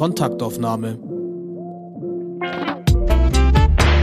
[0.00, 0.98] Kontaktaufnahme.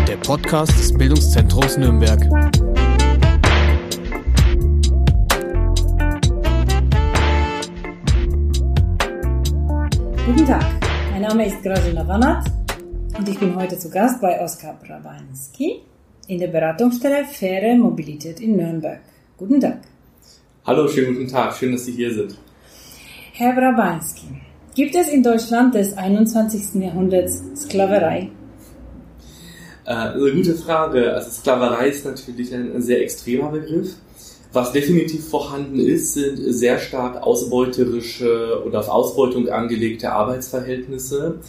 [0.07, 2.19] Der Podcast des Bildungszentrums Nürnberg.
[10.23, 10.65] Guten Tag,
[11.13, 12.45] mein Name ist Grażyna Wanat
[13.17, 15.81] und ich bin heute zu Gast bei Oskar Brabanski
[16.27, 18.99] in der Beratungsstelle Faire Mobilität in Nürnberg.
[19.35, 19.79] Guten Tag.
[20.63, 22.37] Hallo, schönen guten Tag, schön, dass Sie hier sind.
[23.33, 24.27] Herr Brabanski,
[24.77, 26.79] gibt es in Deutschland des 21.
[26.83, 28.29] Jahrhunderts Sklaverei?
[29.85, 31.15] Äh, eine gute Frage.
[31.15, 33.95] Also Sklaverei ist natürlich ein, sehr extremer Begriff.
[34.53, 41.39] Was definitiv vorhanden ist, sind sehr stark ausbeuterische oder auf Ausbeutung angelegte Arbeitsverhältnisse.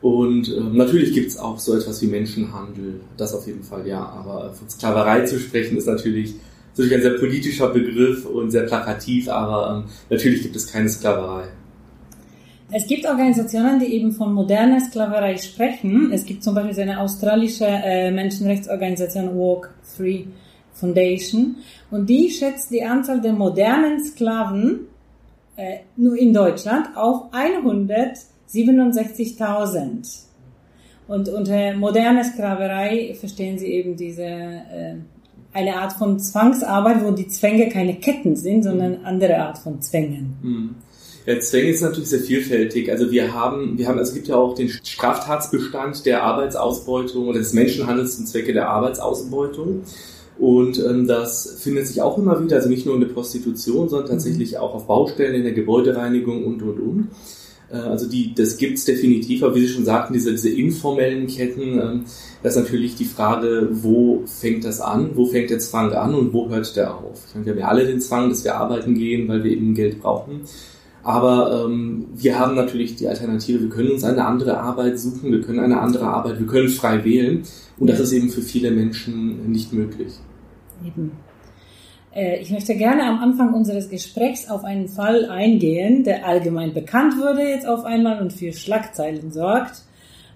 [0.00, 3.98] Und äh, natürlich gibt es auch so etwas wie Menschenhandel, das auf jeden Fall ja.
[3.98, 6.36] Aber von Sklaverei zu sprechen ist natürlich,
[6.78, 11.48] ein sehr politischer Begriff und sehr plakativ, aber ähm, natürlich gibt es keine Sklaverei.
[12.72, 16.10] Es gibt Organisationen, die eben von moderner Sklaverei sprechen.
[16.12, 20.24] Es gibt zum Beispiel so eine australische äh, Menschenrechtsorganisation Walk Free
[20.72, 21.56] Foundation
[21.90, 24.88] und die schätzt die Anzahl der modernen Sklaven
[25.56, 30.22] äh, nur in Deutschland auf 167.000.
[31.08, 34.96] Und unter moderner Sklaverei verstehen sie eben diese äh,
[35.52, 40.36] eine Art von Zwangsarbeit, wo die Zwänge keine Ketten sind, sondern andere Art von Zwängen.
[40.42, 40.74] Mhm.
[41.26, 42.90] Ja, Zwänge ist natürlich sehr vielfältig.
[42.90, 47.40] Also wir haben, wir haben, also es gibt ja auch den Straftatsbestand der Arbeitsausbeutung oder
[47.40, 49.82] des Menschenhandels zum Zwecke der Arbeitsausbeutung.
[50.38, 54.08] Und ähm, das findet sich auch immer wieder, also nicht nur in der Prostitution, sondern
[54.08, 57.08] tatsächlich auch auf Baustellen, in der Gebäudereinigung und, und, und.
[57.72, 61.80] Äh, also die, das gibt's definitiv, aber wie Sie schon sagten, diese, diese informellen Ketten,
[61.80, 62.04] ähm,
[62.42, 66.32] das ist natürlich die Frage, wo fängt das an, wo fängt der Zwang an und
[66.32, 67.24] wo hört der auf?
[67.28, 69.74] Ich meine, wir haben ja alle den Zwang, dass wir arbeiten gehen, weil wir eben
[69.74, 70.42] Geld brauchen.
[71.06, 75.40] Aber ähm, wir haben natürlich die Alternative, wir können uns eine andere Arbeit suchen, wir
[75.40, 77.44] können eine andere Arbeit, wir können frei wählen.
[77.78, 80.14] Und das ist eben für viele Menschen nicht möglich.
[80.84, 81.12] Eben.
[82.12, 87.16] Äh, ich möchte gerne am Anfang unseres Gesprächs auf einen Fall eingehen, der allgemein bekannt
[87.18, 89.82] wurde jetzt auf einmal und für Schlagzeilen sorgt.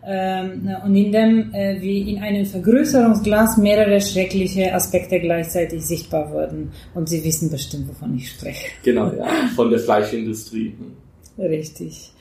[0.02, 6.72] Ähm, und in dem äh, wie in einem Vergrößerungsglas mehrere schreckliche Aspekte gleichzeitig sichtbar wurden.
[6.94, 8.66] Und Sie wissen bestimmt, wovon ich spreche.
[8.82, 10.74] Genau, ja, von der Fleischindustrie.
[11.38, 12.12] Richtig.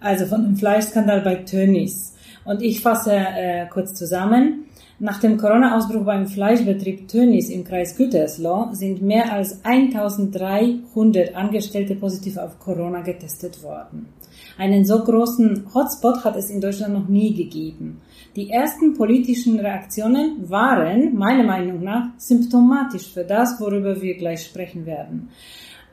[0.00, 2.14] Also von dem Fleischskandal bei Tönnies.
[2.44, 4.64] Und ich fasse äh, kurz zusammen.
[4.98, 12.36] Nach dem Corona-Ausbruch beim Fleischbetrieb Tönnies im Kreis Gütersloh sind mehr als 1300 Angestellte positiv
[12.36, 14.06] auf Corona getestet worden.
[14.56, 18.00] Einen so großen Hotspot hat es in Deutschland noch nie gegeben.
[18.36, 24.86] Die ersten politischen Reaktionen waren, meiner Meinung nach, symptomatisch für das, worüber wir gleich sprechen
[24.86, 25.30] werden.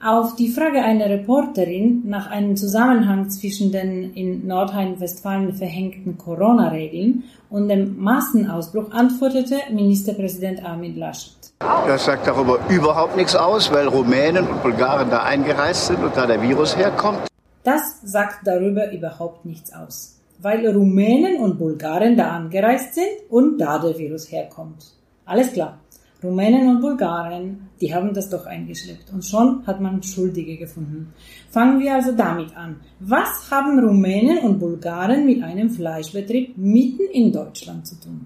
[0.03, 7.67] Auf die Frage einer Reporterin nach einem Zusammenhang zwischen den in Nordrhein-Westfalen verhängten Corona-Regeln und
[7.67, 11.53] dem Massenausbruch antwortete Ministerpräsident Armin Laschet.
[11.59, 16.25] Das sagt darüber überhaupt nichts aus, weil Rumänen und Bulgaren da eingereist sind und da
[16.25, 17.30] der Virus herkommt.
[17.63, 23.77] Das sagt darüber überhaupt nichts aus, weil Rumänen und Bulgaren da angereist sind und da
[23.77, 24.93] der Virus herkommt.
[25.25, 25.79] Alles klar.
[26.23, 31.13] Rumänen und Bulgaren, die haben das doch eingeschleppt und schon hat man Schuldige gefunden.
[31.49, 32.75] Fangen wir also damit an.
[32.99, 38.25] Was haben Rumänen und Bulgaren mit einem Fleischbetrieb mitten in Deutschland zu tun?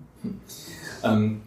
[1.06, 1.42] Ähm,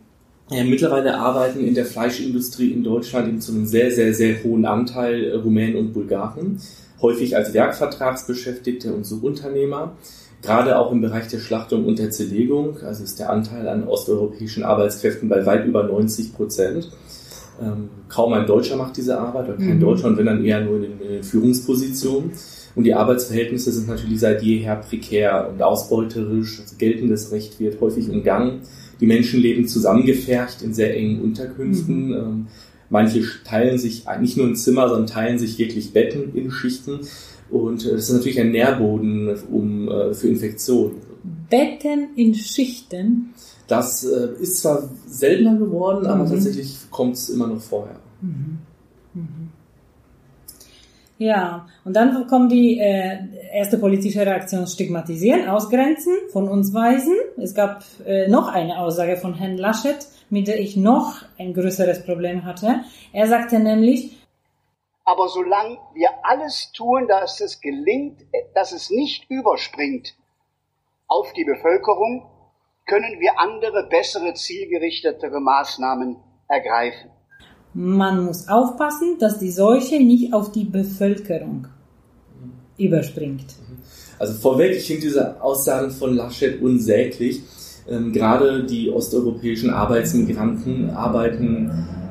[0.50, 4.64] ja, mittlerweile arbeiten in der Fleischindustrie in Deutschland eben zu einem sehr, sehr, sehr hohen
[4.64, 6.58] Anteil Rumänen und Bulgaren
[7.00, 9.92] häufig als Werkvertragsbeschäftigte und Subunternehmer.
[10.42, 14.62] Gerade auch im Bereich der Schlachtung und der Zerlegung, also ist der Anteil an osteuropäischen
[14.62, 16.92] Arbeitskräften bei weit über 90 Prozent.
[17.60, 19.80] Ähm, kaum ein Deutscher macht diese Arbeit, oder kein mhm.
[19.80, 22.30] Deutscher, und wenn dann eher nur in den, in den Führungspositionen.
[22.76, 26.60] Und die Arbeitsverhältnisse sind natürlich seit jeher prekär und ausbeuterisch.
[26.60, 28.60] Also geltendes Recht wird häufig umgangen.
[29.00, 32.08] Die Menschen leben zusammengefercht in sehr engen Unterkünften.
[32.08, 32.46] Mhm.
[32.90, 37.00] Manche teilen sich nicht nur ein Zimmer, sondern teilen sich wirklich Betten in Schichten.
[37.50, 40.96] Und äh, das ist natürlich ein Nährboden um, äh, für Infektionen.
[41.50, 43.34] Betten in Schichten?
[43.66, 46.30] Das äh, ist zwar seltener geworden, aber mhm.
[46.30, 47.96] tatsächlich kommt es immer noch vorher.
[48.20, 48.58] Mhm.
[49.14, 49.48] Mhm.
[51.18, 53.18] Ja, und dann kommt die äh,
[53.52, 57.14] erste politische Reaktion stigmatisieren, ausgrenzen, von uns weisen.
[57.36, 59.98] Es gab äh, noch eine Aussage von Herrn Laschet,
[60.30, 62.84] mit der ich noch ein größeres Problem hatte.
[63.12, 64.16] Er sagte nämlich,
[65.04, 68.20] aber solange wir alles tun, dass es gelingt,
[68.54, 70.14] dass es nicht überspringt
[71.06, 72.26] auf die Bevölkerung,
[72.86, 76.16] können wir andere, bessere, zielgerichtetere Maßnahmen
[76.48, 77.10] ergreifen.
[77.74, 81.68] man muss aufpassen, dass die Seuche nicht auf die Bevölkerung
[82.76, 83.54] überspringt.
[84.18, 87.42] Also vorweg, ich finde diese Aussagen von Laschet unsäglich.
[87.90, 91.70] Ähm, gerade die osteuropäischen Arbeitsmigranten arbeiten,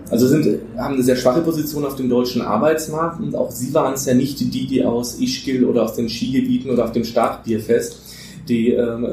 [0.10, 3.94] also sind, haben eine sehr schwache Position auf dem deutschen Arbeitsmarkt und auch sie waren
[3.94, 8.02] es ja nicht die, die aus Ischgl oder aus den Skigebieten oder auf dem Starkbierfest
[8.48, 9.06] die ähm,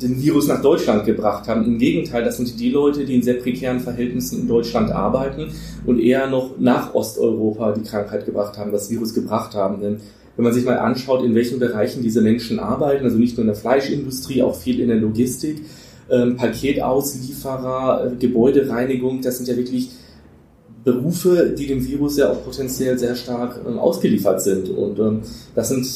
[0.00, 1.64] den Virus nach Deutschland gebracht haben.
[1.64, 5.48] Im Gegenteil, das sind die Leute, die in sehr prekären Verhältnissen in Deutschland arbeiten
[5.86, 9.80] und eher noch nach Osteuropa die Krankheit gebracht haben, das Virus gebracht haben.
[9.80, 10.00] Denn
[10.36, 13.48] wenn man sich mal anschaut, in welchen Bereichen diese Menschen arbeiten, also nicht nur in
[13.48, 15.62] der Fleischindustrie, auch viel in der Logistik,
[16.12, 19.90] ähm, Paketauslieferer, äh, Gebäudereinigung, das sind ja wirklich
[20.84, 24.68] Berufe, die dem Virus ja auch potenziell sehr stark ähm, ausgeliefert sind.
[24.68, 25.20] Und ähm,
[25.54, 25.86] das sind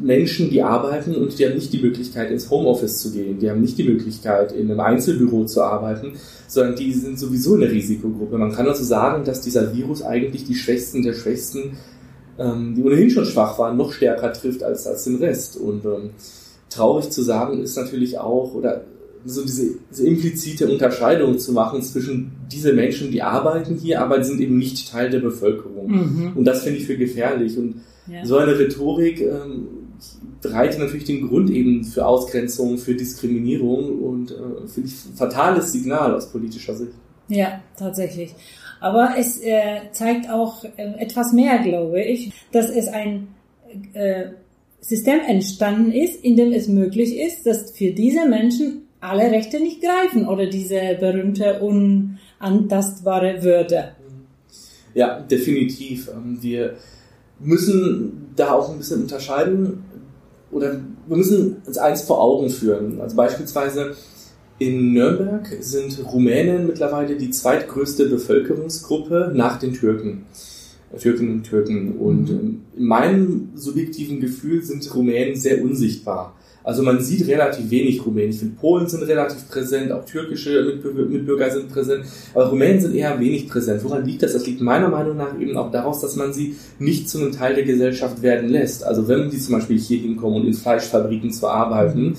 [0.00, 3.38] Menschen, die arbeiten und die haben nicht die Möglichkeit, ins Homeoffice zu gehen.
[3.38, 6.12] Die haben nicht die Möglichkeit, in einem Einzelbüro zu arbeiten,
[6.46, 8.38] sondern die sind sowieso eine Risikogruppe.
[8.38, 11.76] Man kann also sagen, dass dieser Virus eigentlich die Schwächsten der Schwächsten,
[12.38, 15.58] ähm, die ohnehin schon schwach waren, noch stärker trifft als, als den Rest.
[15.58, 16.10] Und ähm,
[16.70, 18.84] traurig zu sagen ist natürlich auch, oder
[19.24, 24.24] so diese, diese implizite Unterscheidung zu machen zwischen diese Menschen, die arbeiten hier, aber die
[24.24, 25.90] sind eben nicht Teil der Bevölkerung.
[25.90, 26.32] Mhm.
[26.36, 27.58] Und das finde ich für gefährlich.
[27.58, 28.24] Und ja.
[28.24, 29.68] so eine Rhetorik ähm,
[30.40, 35.72] bereitet natürlich den Grund eben für Ausgrenzung, für Diskriminierung und äh, finde ich ein fatales
[35.72, 36.92] Signal aus politischer Sicht.
[37.28, 38.34] Ja, tatsächlich.
[38.80, 43.28] Aber es äh, zeigt auch äh, etwas mehr, glaube ich, dass es ein
[43.92, 44.30] äh,
[44.80, 49.82] System entstanden ist, in dem es möglich ist, dass für diese Menschen alle Rechte nicht
[49.82, 53.92] greifen oder diese berühmte unantastbare Würde.
[54.94, 56.08] Ja, definitiv.
[56.08, 56.76] Ähm, wir
[57.38, 59.84] müssen da auch ein bisschen unterscheiden
[60.50, 63.00] oder wir müssen uns eins vor Augen führen.
[63.00, 63.96] Also beispielsweise
[64.58, 70.26] in Nürnberg sind Rumänen mittlerweile die zweitgrößte Bevölkerungsgruppe nach den Türken.
[70.98, 71.96] Türkinnen und Türken.
[71.96, 72.60] Und mhm.
[72.76, 76.34] in meinem subjektiven Gefühl sind Rumänen sehr unsichtbar.
[76.62, 78.30] Also man sieht relativ wenig Rumänen.
[78.30, 80.78] Ich finde, Polen sind relativ präsent, auch türkische
[81.08, 82.04] Mitbürger sind präsent,
[82.34, 83.82] aber Rumänen sind eher wenig präsent.
[83.82, 84.34] Woran liegt das?
[84.34, 87.54] Das liegt meiner Meinung nach eben auch daraus, dass man sie nicht zu einem Teil
[87.54, 88.84] der Gesellschaft werden lässt.
[88.84, 92.16] Also wenn die zum Beispiel hier hinkommen und in Fleischfabriken zu arbeiten,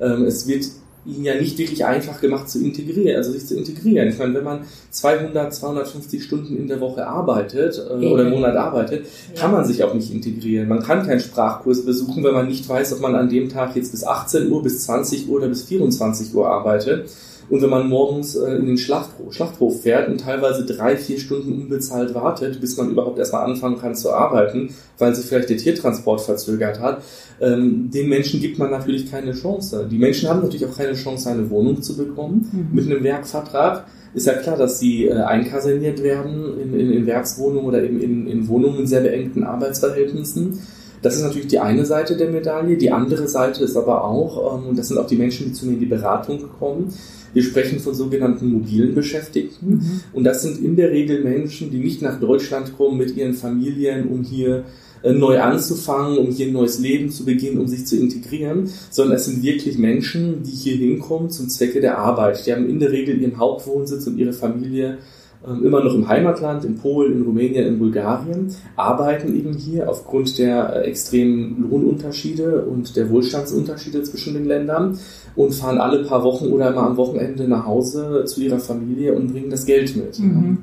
[0.00, 0.66] ähm, es wird
[1.06, 4.08] ihnen ja nicht wirklich einfach gemacht zu integrieren, also sich zu integrieren.
[4.08, 4.60] Ich meine, wenn man
[4.90, 9.06] 200, 250 Stunden in der Woche arbeitet äh, oder im Monat arbeitet,
[9.36, 10.68] kann man sich auch nicht integrieren.
[10.68, 13.92] Man kann keinen Sprachkurs besuchen, wenn man nicht weiß, ob man an dem Tag jetzt
[13.92, 17.08] bis 18 Uhr, bis 20 Uhr oder bis 24 Uhr arbeitet.
[17.50, 21.52] Und wenn man morgens äh, in den Schlachthof, Schlachthof fährt und teilweise drei, vier Stunden
[21.52, 26.20] unbezahlt wartet, bis man überhaupt erstmal anfangen kann zu arbeiten, weil sich vielleicht der Tiertransport
[26.20, 27.02] verzögert hat,
[27.40, 29.86] ähm, den Menschen gibt man natürlich keine Chance.
[29.90, 32.74] Die Menschen haben natürlich auch keine Chance, eine Wohnung zu bekommen mhm.
[32.74, 33.86] mit einem Werkvertrag.
[34.14, 38.28] Ist ja klar, dass sie äh, einkaserniert werden in, in, in Werkswohnungen oder eben in,
[38.28, 40.60] in Wohnungen in sehr beengten Arbeitsverhältnissen.
[41.02, 42.76] Das ist natürlich die eine Seite der Medaille.
[42.76, 45.66] Die andere Seite ist aber auch, ähm, und das sind auch die Menschen, die zu
[45.66, 46.92] mir in die Beratung kommen,
[47.34, 49.68] wir sprechen von sogenannten mobilen Beschäftigten.
[49.68, 50.00] Mhm.
[50.12, 54.08] Und das sind in der Regel Menschen, die nicht nach Deutschland kommen mit ihren Familien,
[54.08, 54.64] um hier
[55.02, 59.16] äh, neu anzufangen, um hier ein neues Leben zu beginnen, um sich zu integrieren, sondern
[59.16, 62.46] es sind wirklich Menschen, die hier hinkommen zum Zwecke der Arbeit.
[62.46, 64.98] Die haben in der Regel ihren Hauptwohnsitz und ihre Familie
[65.46, 70.76] immer noch im Heimatland, in Polen, in Rumänien, in Bulgarien, arbeiten eben hier aufgrund der
[70.76, 74.98] äh, extremen Lohnunterschiede und der Wohlstandsunterschiede zwischen den Ländern
[75.36, 79.32] und fahren alle paar Wochen oder immer am Wochenende nach Hause zu ihrer Familie und
[79.32, 80.18] bringen das Geld mit.
[80.18, 80.58] Mhm.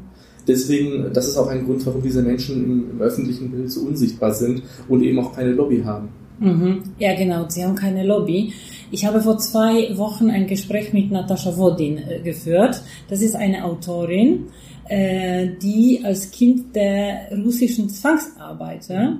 [0.47, 4.33] Deswegen, das ist auch ein Grund, warum diese Menschen im, im, öffentlichen Bild so unsichtbar
[4.33, 6.09] sind und eben auch keine Lobby haben.
[6.39, 6.81] Mhm.
[6.97, 8.53] Ja, genau, sie haben keine Lobby.
[8.89, 12.81] Ich habe vor zwei Wochen ein Gespräch mit Natascha Wodin äh, geführt.
[13.09, 14.47] Das ist eine Autorin,
[14.89, 19.19] die als Kind der russischen Zwangsarbeiter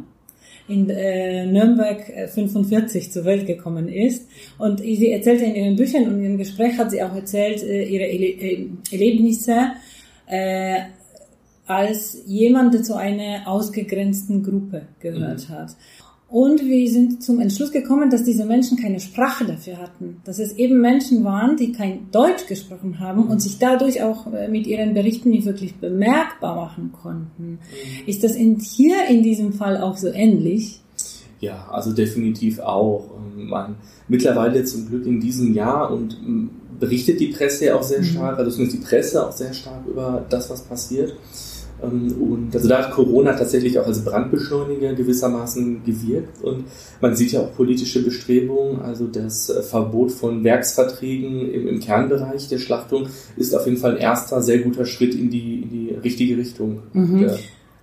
[0.72, 4.28] in äh, Nürnberg 45 äh, zur Welt gekommen ist.
[4.58, 7.84] Und sie erzählte in ihren Büchern und in ihrem Gespräch hat sie auch erzählt, äh,
[7.84, 9.72] ihre Ele Erlebnisse
[10.28, 10.80] äh,
[11.68, 15.54] als jemand, der zu einer ausgegrenzten Gruppe gehört mhm.
[15.54, 15.76] hat.
[16.32, 20.22] Und wir sind zum Entschluss gekommen, dass diese Menschen keine Sprache dafür hatten.
[20.24, 24.48] Dass es eben Menschen waren, die kein Deutsch gesprochen haben und sich dadurch auch äh,
[24.48, 27.44] mit ihren Berichten nicht wirklich bemerkbar machen konnten.
[27.44, 27.58] Mhm.
[28.08, 30.80] Ist das in, hier in diesem Fall auch so ähnlich?
[31.42, 33.10] Ja, also definitiv auch.
[33.36, 33.76] Ähm, man,
[34.08, 38.06] mittlerweile zum Glück in diesem Jahr und ähm, berichtet die Presse ja auch sehr mhm.
[38.06, 41.14] stark, also zumindest die Presse auch sehr stark über das, was passiert.
[41.84, 46.66] Ähm, und also da hat Corona tatsächlich auch als Brandbeschleuniger gewissermaßen gewirkt und
[47.00, 52.48] man sieht ja auch politische Bestrebungen, also das äh, Verbot von Werksverträgen im, im Kernbereich
[52.50, 53.08] der Schlachtung
[53.38, 56.80] ist auf jeden Fall ein erster sehr guter Schritt in die, in die richtige Richtung.
[56.94, 57.30] Mhm.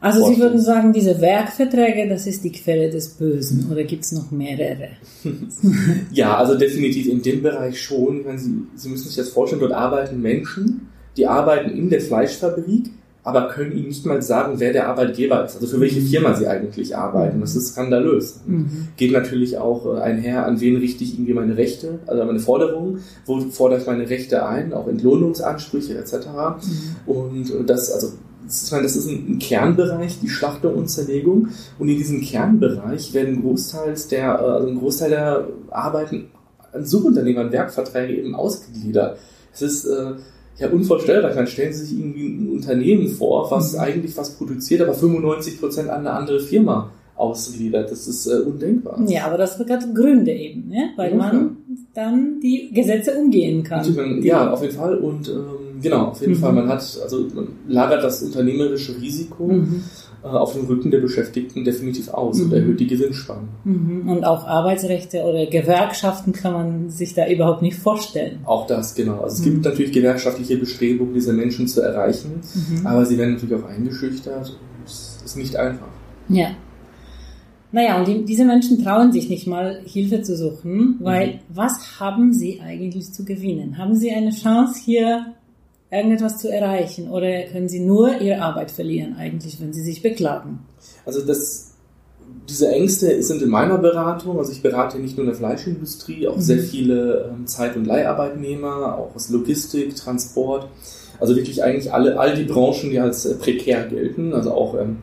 [0.01, 4.13] Also Sie würden sagen, diese Werkverträge, das ist die Quelle des Bösen oder gibt es
[4.13, 4.91] noch mehrere?
[6.13, 8.25] ja, also definitiv in dem Bereich schon.
[8.37, 12.91] Sie, Sie müssen sich das vorstellen, dort arbeiten Menschen, die arbeiten in der Fleischfabrik,
[13.29, 16.07] aber können ihnen nicht mal sagen, wer der Arbeitgeber ist, also für welche mhm.
[16.07, 17.43] Firma sie eigentlich arbeiten.
[17.43, 18.41] Das ist skandalös.
[18.47, 18.89] Mhm.
[18.97, 23.01] Geht natürlich auch äh, einher, an wen richte ich irgendwie meine Rechte, also meine Forderungen,
[23.27, 26.15] wo fordere ich meine Rechte ein, auch Entlohnungsansprüche etc.
[26.27, 27.13] Mhm.
[27.13, 28.13] Und äh, das, also
[28.49, 31.49] ich meine, das ist ein, Kernbereich, die Schlachtung und Zerlegung.
[31.79, 36.31] Und in diesem Kernbereich werden großteils der, äh, also ein Großteil der Arbeiten
[36.73, 39.19] an Subunternehmern, Werkverträge eben ausgegliedert.
[39.53, 39.87] Es ist
[40.59, 41.33] ja unvorstellbar.
[41.33, 43.81] Dann stellen Sie sich irgendwie ein Unternehmen vor, was mhm.
[43.81, 47.91] eigentlich was produziert, aber 95 Prozent an eine andere Firma ausgliedert.
[47.91, 49.01] Das ist äh, undenkbar.
[49.07, 50.91] Ja, aber das hat Gründe eben, ne?
[50.97, 51.57] weil ja, man
[51.95, 53.95] dann die Gesetze umgehen kann.
[53.95, 54.97] Man, ja, auf jeden Fall.
[54.99, 56.39] Und ähm, genau, auf jeden mhm.
[56.39, 56.53] Fall.
[56.53, 59.47] Man hat, also man lagert das unternehmerische Risiko.
[59.49, 59.83] Mhm
[60.23, 62.45] auf dem Rücken der Beschäftigten definitiv aus mhm.
[62.45, 63.49] und erhöht die Gewinnspanne.
[63.65, 64.09] Mhm.
[64.09, 68.41] Und auch Arbeitsrechte oder Gewerkschaften kann man sich da überhaupt nicht vorstellen.
[68.45, 69.21] Auch das, genau.
[69.21, 69.45] Also es mhm.
[69.45, 72.87] gibt natürlich gewerkschaftliche Bestrebungen, diese Menschen zu erreichen, mhm.
[72.87, 74.57] aber sie werden natürlich auch eingeschüchtert.
[74.85, 75.89] Es ist nicht einfach.
[76.29, 76.51] Ja.
[77.71, 81.39] Naja, und die, diese Menschen trauen sich nicht mal, Hilfe zu suchen, weil mhm.
[81.51, 83.79] was haben sie eigentlich zu gewinnen?
[83.79, 85.35] Haben sie eine Chance, hier
[85.91, 87.11] irgendetwas zu erreichen?
[87.11, 90.61] Oder können sie nur ihre Arbeit verlieren eigentlich, wenn sie sich beklagen?
[91.07, 91.73] Also das,
[92.49, 96.37] diese Ängste sind in meiner Beratung, also ich berate nicht nur in der Fleischindustrie, auch
[96.37, 96.41] mhm.
[96.41, 100.69] sehr viele ähm, Zeit- und Leiharbeitnehmer, auch aus Logistik, Transport,
[101.21, 104.99] also wirklich eigentlich alle, all die Branchen, die als äh, prekär gelten, also auch ähm,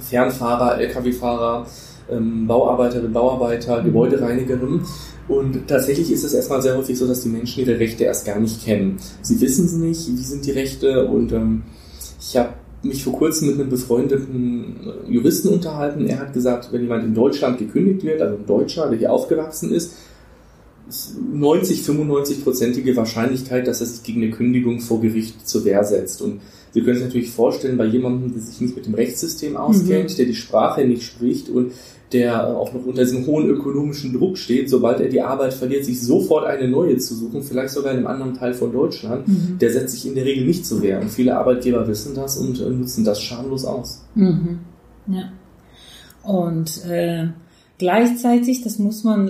[0.00, 1.66] Fernfahrer, Lkw-Fahrer,
[2.10, 3.86] ähm, Bauarbeiterinnen, Bauarbeiter, mhm.
[3.86, 4.86] Gebäudereinigerinnen.
[5.26, 8.38] Und tatsächlich ist es erstmal sehr häufig so, dass die Menschen ihre Rechte erst gar
[8.38, 8.98] nicht kennen.
[9.22, 11.62] Sie wissen sie nicht, wie sind die Rechte und ähm,
[12.20, 14.76] ich habe mich vor kurzem mit einem befreundeten
[15.08, 16.06] Juristen unterhalten.
[16.06, 19.72] Er hat gesagt, wenn jemand in Deutschland gekündigt wird, also ein Deutscher, der hier aufgewachsen
[19.72, 19.92] ist,
[21.32, 26.20] 90, 95-prozentige Wahrscheinlichkeit, dass er sich gegen eine Kündigung vor Gericht zur Wehr setzt.
[26.20, 30.10] Und Sie können sich natürlich vorstellen, bei jemandem, der sich nicht mit dem Rechtssystem auskennt,
[30.10, 30.16] mhm.
[30.16, 31.72] der die Sprache nicht spricht und
[32.12, 36.00] der auch noch unter diesem hohen ökonomischen Druck steht, sobald er die Arbeit verliert, sich
[36.00, 39.58] sofort eine neue zu suchen, vielleicht sogar in einem anderen Teil von Deutschland, mhm.
[39.60, 41.00] der setzt sich in der Regel nicht zur Wehr.
[41.00, 44.04] Und viele Arbeitgeber wissen das und äh, nutzen das schamlos aus.
[44.14, 44.60] Mhm.
[45.08, 45.32] Ja.
[46.22, 47.28] Und äh,
[47.78, 49.26] gleichzeitig, das muss man,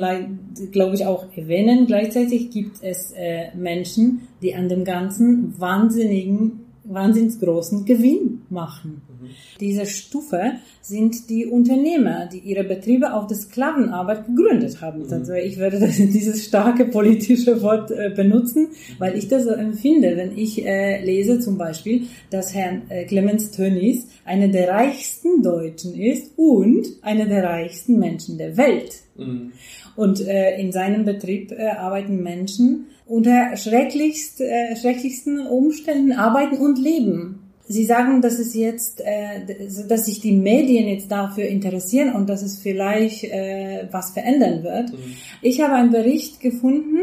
[0.70, 7.40] glaube ich, auch erwähnen, gleichzeitig gibt es äh, Menschen, die an dem Ganzen wahnsinnigen wahnsinnig
[7.40, 9.02] großen Gewinn machen.
[9.08, 9.30] Mhm.
[9.60, 15.06] Diese Stufe sind die Unternehmer, die ihre Betriebe auf der Sklavenarbeit gegründet haben.
[15.06, 15.12] Mhm.
[15.12, 20.16] Also ich werde das, dieses starke politische Wort äh, benutzen, weil ich das so empfinde,
[20.16, 25.94] wenn ich äh, lese zum Beispiel, dass Herr äh, Clemens Tönnies einer der reichsten Deutschen
[25.94, 28.92] ist und einer der reichsten Menschen der Welt.
[29.16, 29.52] Mhm.
[29.96, 36.78] Und äh, in seinem Betrieb äh, arbeiten Menschen, unter schrecklichst, äh, schrecklichsten Umständen arbeiten und
[36.78, 37.40] leben.
[37.66, 42.42] Sie sagen, dass es jetzt, äh, dass sich die Medien jetzt dafür interessieren und dass
[42.42, 44.92] es vielleicht äh, was verändern wird.
[44.92, 45.14] Mhm.
[45.40, 46.98] Ich habe einen Bericht gefunden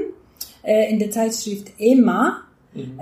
[0.64, 2.42] äh, in der Zeitschrift EMA.
[2.74, 3.00] Mhm.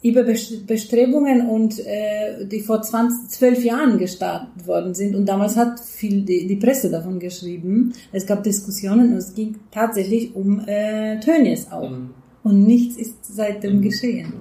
[0.00, 5.16] Über Bestrebungen und äh, die vor 20, 12 Jahren gestartet worden sind.
[5.16, 7.92] Und damals hat viel die, die Presse davon geschrieben.
[8.12, 11.90] Es gab Diskussionen und es ging tatsächlich um äh, Tönnies auch.
[11.90, 12.10] Mhm.
[12.44, 13.82] Und nichts ist seitdem mhm.
[13.82, 14.32] geschehen.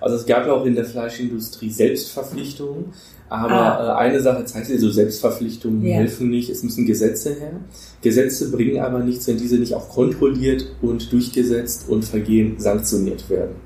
[0.00, 2.86] Also es gab ja auch in der Fleischindustrie Selbstverpflichtungen,
[3.28, 4.02] aber ah.
[4.02, 5.94] äh, eine Sache zeigt sich, so Selbstverpflichtungen ja.
[5.94, 7.60] helfen nicht, es müssen Gesetze her.
[8.02, 13.56] Gesetze bringen aber nichts, wenn diese nicht auch kontrolliert und durchgesetzt und Vergehen sanktioniert werden.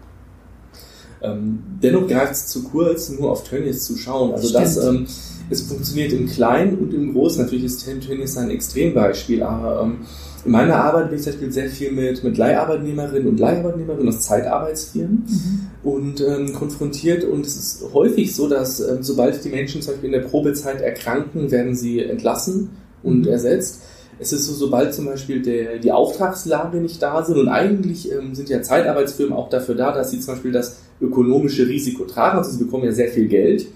[1.23, 4.33] Ähm, dennoch greift es zu kurz, nur auf Tönnies zu schauen.
[4.33, 4.65] Also Stimmt.
[4.65, 5.07] das, ähm,
[5.51, 7.43] es funktioniert im Kleinen und im Großen.
[7.43, 9.99] Natürlich ist Tönnies ein Extrembeispiel, aber ähm,
[10.45, 14.21] in meiner Arbeit bin ich zum Beispiel sehr viel mit, mit Leiharbeitnehmerinnen und Leiharbeitnehmerinnen aus
[14.21, 15.89] Zeitarbeitsfirmen mhm.
[15.89, 17.25] und ähm, konfrontiert.
[17.25, 20.81] Und es ist häufig so, dass ähm, sobald die Menschen zum Beispiel in der Probezeit
[20.81, 22.71] erkranken, werden sie entlassen
[23.03, 23.29] und mhm.
[23.29, 23.81] ersetzt.
[24.19, 28.35] Es ist so, sobald zum Beispiel der, die Auftragslage nicht da sind und eigentlich ähm,
[28.35, 32.39] sind ja Zeitarbeitsfirmen auch dafür da, dass sie zum Beispiel das ökonomische Risiko tragen.
[32.39, 33.67] Also sie bekommen ja sehr viel Geld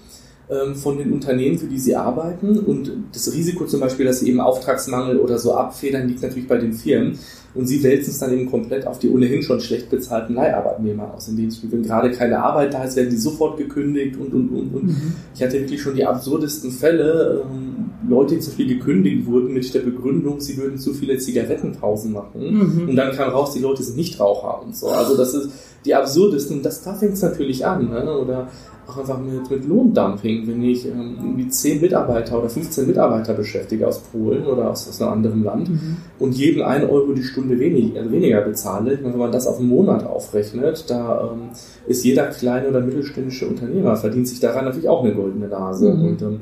[0.49, 2.59] ähm, von den Unternehmen, für die sie arbeiten.
[2.59, 6.57] Und das Risiko zum Beispiel, dass sie eben Auftragsmangel oder so abfedern, liegt natürlich bei
[6.57, 7.17] den Firmen.
[7.55, 11.27] Und sie wälzen es dann eben komplett auf die ohnehin schon schlecht bezahlten Leiharbeitnehmer aus,
[11.27, 14.73] indem sie, wenn gerade keine Arbeit da ist, werden die sofort gekündigt und, und, und,
[14.73, 14.83] und.
[14.85, 15.13] Mhm.
[15.35, 19.73] Ich hatte wirklich schon die absurdesten Fälle, ähm, Leute, die zu viel gekündigt wurden mit
[19.73, 22.41] der Begründung, sie würden zu viele Zigarettenpausen machen.
[22.41, 22.89] Mhm.
[22.89, 24.87] Und dann kam raus, die Leute sind nicht Raucher und so.
[24.87, 25.51] Also das ist
[25.85, 27.89] die absurdesten, das, da fängt es natürlich an.
[27.89, 28.17] Ne?
[28.17, 28.47] Oder
[28.87, 33.87] auch einfach mit, mit Lohndumping, wenn ich ähm, irgendwie 10 Mitarbeiter oder 15 Mitarbeiter beschäftige
[33.87, 35.97] aus Polen oder aus, aus einem anderen Land mhm.
[36.19, 39.69] und jedem 1 Euro die Stunde wenig, äh, weniger bezahle, wenn man das auf einen
[39.69, 41.49] Monat aufrechnet, da ähm,
[41.87, 45.93] ist jeder kleine oder mittelständische Unternehmer, verdient sich daran natürlich auch eine goldene Nase.
[45.93, 46.05] Mhm.
[46.05, 46.39] Und ähm,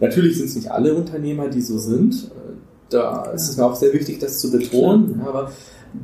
[0.00, 2.14] natürlich sind es nicht alle Unternehmer, die so sind.
[2.14, 2.52] Äh,
[2.90, 5.20] da ist es mir auch sehr wichtig, das zu betonen.
[5.20, 5.52] Ja, aber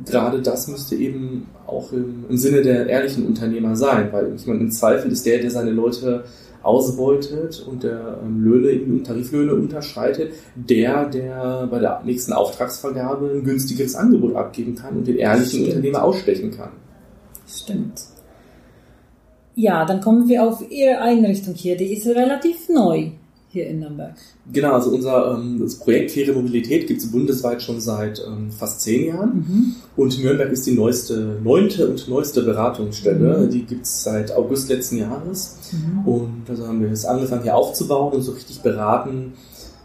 [0.05, 4.59] gerade das müsste eben auch im, im, Sinne der ehrlichen Unternehmer sein, weil ich meine,
[4.59, 6.23] im Zweifel ist der, der seine Leute
[6.61, 13.95] ausbeutet und der ähm, Löhne, Tariflöhne unterschreitet, der, der bei der nächsten Auftragsvergabe ein günstigeres
[13.95, 15.65] Angebot abgeben kann und den ehrlichen.
[15.65, 16.71] Unternehmer ausstechen kann.
[17.47, 18.01] Stimmt.
[19.55, 21.75] Ja, dann kommen wir auf Ihre Einrichtung hier.
[21.75, 23.11] Die ist relativ neu
[23.51, 24.13] hier in Nürnberg.
[24.53, 28.81] Genau, also unser ähm, das Projekt Faire Mobilität gibt es bundesweit schon seit ähm, fast
[28.81, 29.35] zehn Jahren.
[29.37, 29.75] Mhm.
[29.95, 33.39] Und Nürnberg ist die neueste, neunte und neueste Beratungsstelle.
[33.39, 33.49] Mhm.
[33.49, 35.57] Die gibt es seit August letzten Jahres.
[35.71, 36.07] Mhm.
[36.07, 39.33] Und also haben wir es angefangen hier aufzubauen und so richtig beraten.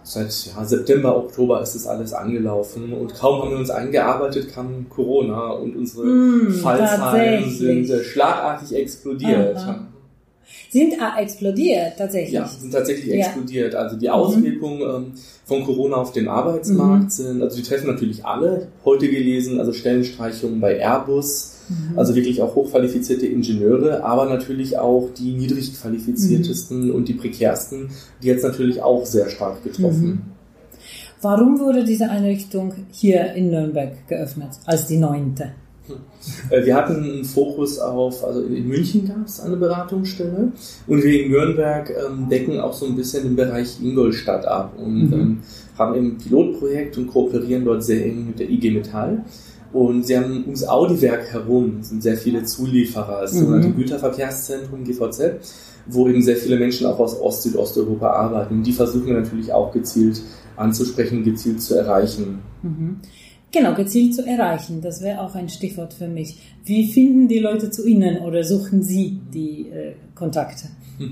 [0.03, 4.87] Seit ja, September, Oktober ist es alles angelaufen und kaum haben wir uns eingearbeitet, kam
[4.91, 9.57] Corona und unsere mm, Fallzahlen sind äh, schlagartig explodiert.
[9.57, 9.87] Aha
[10.71, 12.33] sind explodiert tatsächlich.
[12.33, 13.27] Ja, sind tatsächlich ja.
[13.27, 13.75] explodiert.
[13.75, 15.13] Also die Auswirkungen mhm.
[15.45, 17.11] von Corona auf den Arbeitsmarkt mhm.
[17.11, 18.69] sind, also die treffen natürlich alle.
[18.85, 21.99] Heute gelesen, also Stellenstreichungen bei Airbus, mhm.
[21.99, 26.95] also wirklich auch hochqualifizierte Ingenieure, aber natürlich auch die niedrig qualifiziertesten mhm.
[26.95, 27.91] und die prekärsten,
[28.23, 30.07] die jetzt natürlich auch sehr stark getroffen.
[30.07, 30.23] Mhm.
[31.21, 35.53] Warum wurde diese Einrichtung hier in Nürnberg geöffnet als die neunte?
[36.51, 40.53] Äh, wir hatten einen Fokus auf, also in München gab es eine Beratungsstelle
[40.87, 45.07] und wir in Nürnberg ähm, decken auch so ein bisschen den Bereich Ingolstadt ab und
[45.07, 45.13] mhm.
[45.13, 45.39] ähm,
[45.79, 49.25] haben ein Pilotprojekt und kooperieren dort sehr eng mit der IG Metall.
[49.73, 53.39] Und sie haben ums Audi-Werk herum sind sehr viele Zulieferer, das mhm.
[53.41, 55.33] sogenannte Güterverkehrszentrum GVZ,
[55.87, 58.59] wo eben sehr viele Menschen auch aus Ost- Südosteuropa arbeiten.
[58.59, 60.23] Und die versuchen wir natürlich auch gezielt
[60.57, 62.39] anzusprechen, gezielt zu erreichen.
[62.63, 63.01] Mhm.
[63.55, 64.81] Genau, gezielt zu erreichen.
[64.83, 66.37] Das wäre auch ein Stichwort für mich.
[66.65, 70.65] Wie finden die Leute zu Ihnen oder suchen Sie die äh, Kontakte?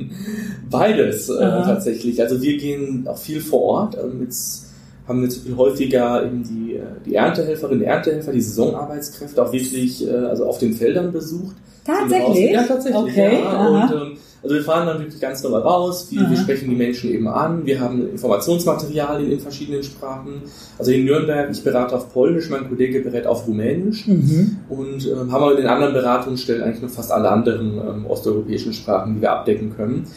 [0.71, 2.21] Beides äh, tatsächlich.
[2.21, 3.97] Also wir gehen auch viel vor Ort.
[3.97, 4.73] Ähm, jetzt
[5.07, 10.05] haben wir jetzt viel häufiger eben die, äh, die Erntehelferinnen, Erntehelfer, die Saisonarbeitskräfte auch wirklich
[10.05, 11.55] äh, also auf den Feldern besucht.
[11.85, 12.51] Tatsächlich?
[12.51, 13.03] Ja, tatsächlich.
[13.03, 13.39] Okay.
[13.41, 13.67] Ja.
[13.69, 17.11] Und, ähm, also wir fahren dann wirklich ganz normal raus, wir, wir, sprechen die Menschen
[17.11, 20.43] eben an, wir haben Informationsmaterialien in verschiedenen Sprachen.
[20.79, 24.57] Also in Nürnberg, ich berate auf Polnisch, mein Kollege berät auf Rumänisch mhm.
[24.69, 28.73] und äh, haben aber in den anderen Beratungsstellen eigentlich noch fast alle anderen ähm, osteuropäischen
[28.73, 30.09] Sprachen, die wir abdecken können.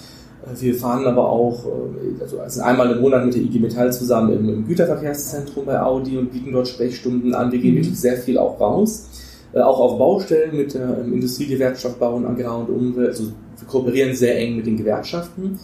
[0.44, 4.34] Äh, wir fahren aber auch äh, also, einmal im Monat mit der IG Metall zusammen
[4.34, 7.52] im, im Güterverkehrszentrum bei Audi und bieten dort Sprechstunden an.
[7.52, 7.78] Wir gehen mhm.
[7.78, 9.08] wirklich sehr viel auch raus.
[9.56, 13.10] Äh, auch auf Baustellen mit der ähm, Industriegewerkschaft Bau und Agrar und Umwelt.
[13.10, 15.60] Also wir kooperieren sehr eng mit den Gewerkschaften.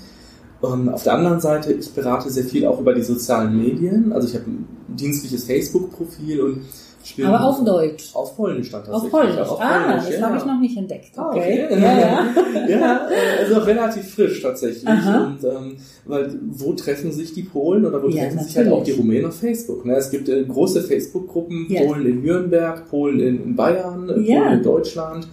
[0.63, 4.13] Ähm, auf der anderen Seite, ich berate sehr viel auch über die sozialen Medien.
[4.13, 6.61] Also ich habe ein dienstliches Facebook-Profil und
[7.03, 8.11] ich Aber auf Deutsch.
[8.13, 8.93] Auf Polnisch stand das.
[8.93, 9.37] Auf Polnisch.
[9.37, 10.27] Auf ah, Polnisch, das ja.
[10.27, 11.11] habe ich noch nicht entdeckt.
[11.15, 11.65] Ah, okay.
[11.65, 11.81] okay.
[11.81, 12.69] Ja, ja.
[12.69, 13.07] ja,
[13.39, 14.87] also relativ frisch tatsächlich.
[14.87, 15.25] Aha.
[15.25, 18.47] Und ähm, weil wo treffen sich die Polen oder wo ja, treffen natürlich.
[18.47, 19.85] sich halt auch die Rumänen auf Facebook?
[19.85, 19.95] Ne?
[19.95, 24.63] Es gibt äh, große Facebook-Gruppen, Polen in Nürnberg, Polen in, in Bayern, äh, Polen in
[24.63, 25.27] Deutschland.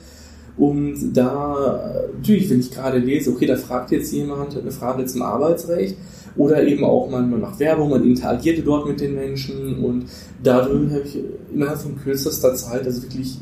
[0.58, 5.22] Und da, natürlich, wenn ich gerade lese, okay, da fragt jetzt jemand eine Frage zum
[5.22, 5.96] Arbeitsrecht
[6.36, 10.06] oder eben auch manchmal nach Werbung, man interagierte dort mit den Menschen und
[10.42, 11.18] dadurch habe ich
[11.52, 13.38] innerhalb von kürzester Zeit, also wirklich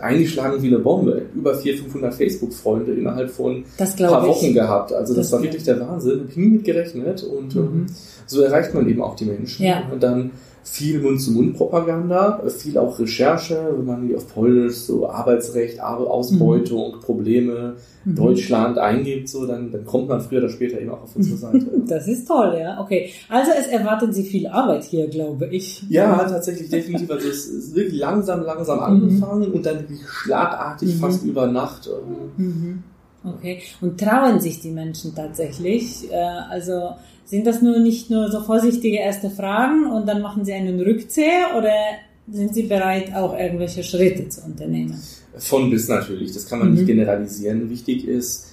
[0.00, 4.54] eingeschlagen wie eine Bombe, über 400, 500 Facebook-Freunde innerhalb von ein paar Wochen ich.
[4.54, 4.92] gehabt.
[4.92, 7.60] Also das, das war wirklich der Wahnsinn, habe ich nie mit gerechnet und mhm.
[7.60, 7.86] ähm,
[8.26, 9.64] so erreicht man eben auch die Menschen.
[9.64, 9.88] Ja.
[9.92, 10.30] Und dann
[10.62, 17.00] viel Mund-zu-Mund-Propaganda, viel auch Recherche, wenn man auf Polnisch so Arbeitsrecht, Ausbeutung, mhm.
[17.00, 18.14] Probleme, mhm.
[18.14, 21.66] Deutschland eingibt, so, dann, dann kommt man früher oder später eben auch auf unsere Seite.
[21.86, 22.80] Das ist toll, ja.
[22.80, 23.10] Okay.
[23.28, 25.82] Also es erwartet Sie viel Arbeit hier, glaube ich.
[25.88, 27.10] Ja, tatsächlich, definitiv.
[27.10, 28.84] Also es ist wirklich langsam, langsam mhm.
[28.84, 30.98] angefangen und dann wirklich schlagartig mhm.
[30.98, 31.88] fast über Nacht.
[31.88, 32.82] Ähm, mhm.
[33.24, 33.60] Okay.
[33.80, 36.10] Und trauen sich die Menschen tatsächlich?
[36.10, 36.16] Äh,
[36.50, 36.90] also
[37.28, 41.56] sind das nur nicht nur so vorsichtige erste Fragen und dann machen Sie einen Rückzieher
[41.56, 41.72] oder
[42.30, 45.00] sind Sie bereit, auch irgendwelche Schritte zu unternehmen?
[45.38, 46.74] Von bis natürlich, das kann man mhm.
[46.74, 47.70] nicht generalisieren.
[47.70, 48.46] Wichtig ist,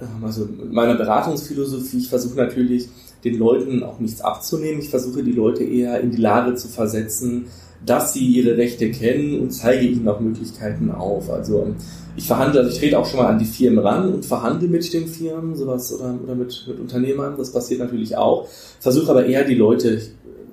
[0.00, 2.88] Ähm, also in meiner Beratungsphilosophie, ich versuche natürlich
[3.24, 4.80] den Leuten auch nichts abzunehmen.
[4.80, 7.46] Ich versuche die Leute eher in die Lage zu versetzen,
[7.84, 11.30] dass sie ihre Rechte kennen und zeige ihnen auch Möglichkeiten auf.
[11.30, 11.76] Also ähm,
[12.16, 14.92] ich verhandle, also ich trete auch schon mal an die Firmen ran und verhandle mit
[14.92, 18.48] den Firmen, sowas oder, oder mit, mit Unternehmern, das passiert natürlich auch.
[18.80, 20.00] Versuche aber eher die Leute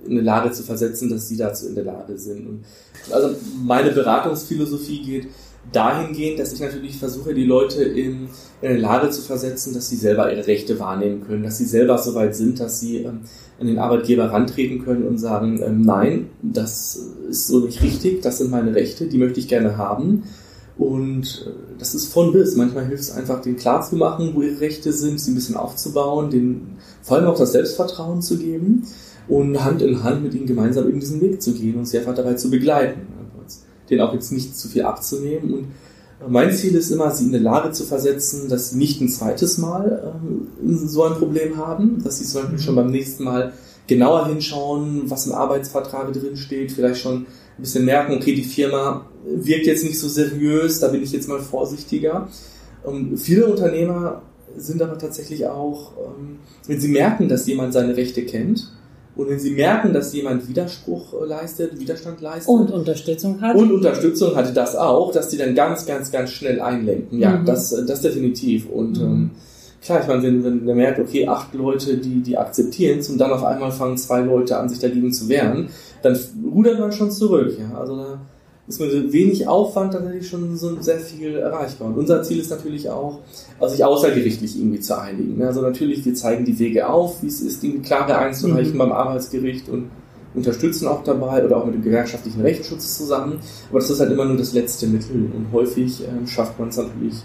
[0.05, 2.47] in eine Lage zu versetzen, dass sie dazu in der Lage sind.
[2.47, 2.63] Und
[3.11, 5.27] also meine Beratungsphilosophie geht
[5.71, 8.27] dahingehend, dass ich natürlich versuche, die Leute in,
[8.61, 11.97] in eine Lage zu versetzen, dass sie selber ihre Rechte wahrnehmen können, dass sie selber
[11.97, 13.21] so weit sind, dass sie ähm,
[13.59, 16.99] an den Arbeitgeber rantreten können und sagen, ähm, nein, das
[17.29, 20.23] ist so nicht richtig, das sind meine Rechte, die möchte ich gerne haben.
[20.77, 22.55] Und äh, das ist von bis.
[22.55, 26.77] Manchmal hilft es einfach, denen klarzumachen, wo ihre Rechte sind, sie ein bisschen aufzubauen, denen
[27.01, 28.87] vor allem auch das Selbstvertrauen zu geben
[29.27, 32.15] und Hand in Hand mit ihnen gemeinsam eben diesen Weg zu gehen und sie einfach
[32.15, 33.01] dabei zu begleiten.
[33.89, 35.53] Den auch jetzt nicht zu viel abzunehmen.
[35.53, 35.67] Und
[36.27, 39.57] mein Ziel ist immer, sie in eine Lage zu versetzen, dass sie nicht ein zweites
[39.57, 43.53] Mal ähm, so ein Problem haben, dass sie zum Beispiel schon beim nächsten Mal
[43.87, 47.25] genauer hinschauen, was im Arbeitsvertrag drin steht, vielleicht schon
[47.57, 51.29] ein bisschen merken, okay, die Firma wirkt jetzt nicht so seriös, da bin ich jetzt
[51.29, 52.27] mal vorsichtiger.
[52.83, 54.21] Und viele Unternehmer
[54.57, 58.67] sind aber tatsächlich auch, ähm, wenn sie merken, dass jemand seine Rechte kennt,
[59.15, 62.49] und wenn Sie merken, dass jemand Widerspruch äh, leistet, Widerstand leistet.
[62.49, 63.55] Und Unterstützung hat.
[63.55, 67.19] Und Unterstützung hatte das auch, dass die dann ganz, ganz, ganz schnell einlenken.
[67.19, 67.45] Ja, mhm.
[67.45, 68.67] das, äh, das definitiv.
[68.69, 69.03] Und mhm.
[69.03, 69.31] ähm,
[69.83, 73.17] klar, ich meine, wenn, wenn der merkt, okay, acht Leute, die, die akzeptieren es und
[73.17, 75.69] dann auf einmal fangen zwei Leute an, sich dagegen zu wehren,
[76.01, 76.17] dann
[76.53, 77.57] rudert man schon zurück.
[77.59, 78.19] Ja, also da
[78.67, 81.89] ist mit wenig Aufwand tatsächlich schon so sehr viel erreichbar.
[81.89, 83.19] Und unser Ziel ist natürlich auch,
[83.59, 85.41] also sich außergerichtlich irgendwie zu einigen.
[85.43, 88.77] Also natürlich, wir zeigen die Wege auf, wie es ist, die Klage einzureichen mhm.
[88.77, 89.89] beim Arbeitsgericht und
[90.33, 93.39] unterstützen auch dabei oder auch mit dem gewerkschaftlichen Rechtsschutz zusammen.
[93.69, 96.77] Aber das ist halt immer nur das letzte Mittel und häufig ähm, schafft man es
[96.77, 97.15] natürlich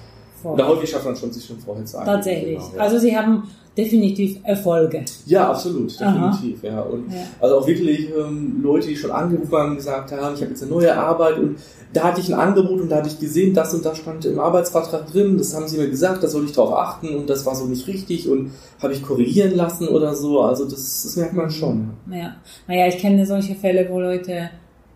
[0.43, 0.65] Vorher.
[0.67, 2.15] Oder häufig schafft man schon, sich schon vorher zu einigen.
[2.15, 2.59] Tatsächlich.
[2.59, 2.81] Genau, ja.
[2.83, 3.43] Also Sie haben
[3.79, 5.05] definitiv Erfolge.
[5.27, 6.63] Ja, absolut, definitiv.
[6.65, 6.81] Ja.
[6.81, 7.21] Und ja.
[7.41, 10.73] Also auch wirklich ähm, Leute, die schon angerufen haben, gesagt haben, ich habe jetzt eine
[10.73, 11.59] neue Arbeit und
[11.93, 14.41] da hatte ich ein Angebot und da hatte ich gesehen, das und das stand im
[14.41, 17.55] Arbeitsvertrag drin, das haben sie mir gesagt, da soll ich darauf achten und das war
[17.55, 18.51] so nicht richtig und
[18.83, 20.41] habe ich korrigieren lassen oder so.
[20.41, 21.91] Also das, das merkt man schon.
[22.11, 22.37] Ja.
[22.67, 24.51] Naja, ich kenne solche Fälle, wo Leute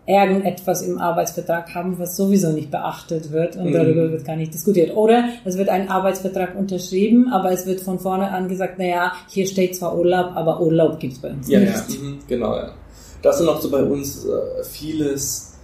[0.07, 3.73] irgendetwas im Arbeitsvertrag haben, was sowieso nicht beachtet wird und mhm.
[3.73, 4.97] darüber wird gar nicht diskutiert.
[4.97, 9.47] Oder es wird ein Arbeitsvertrag unterschrieben, aber es wird von vorne an gesagt, naja, hier
[9.47, 11.73] steht zwar Urlaub, aber Urlaub gibt es bei uns ja, nicht.
[11.73, 12.73] Ja, mhm, genau, ja.
[13.23, 15.55] Das sind auch so bei uns äh, vieles,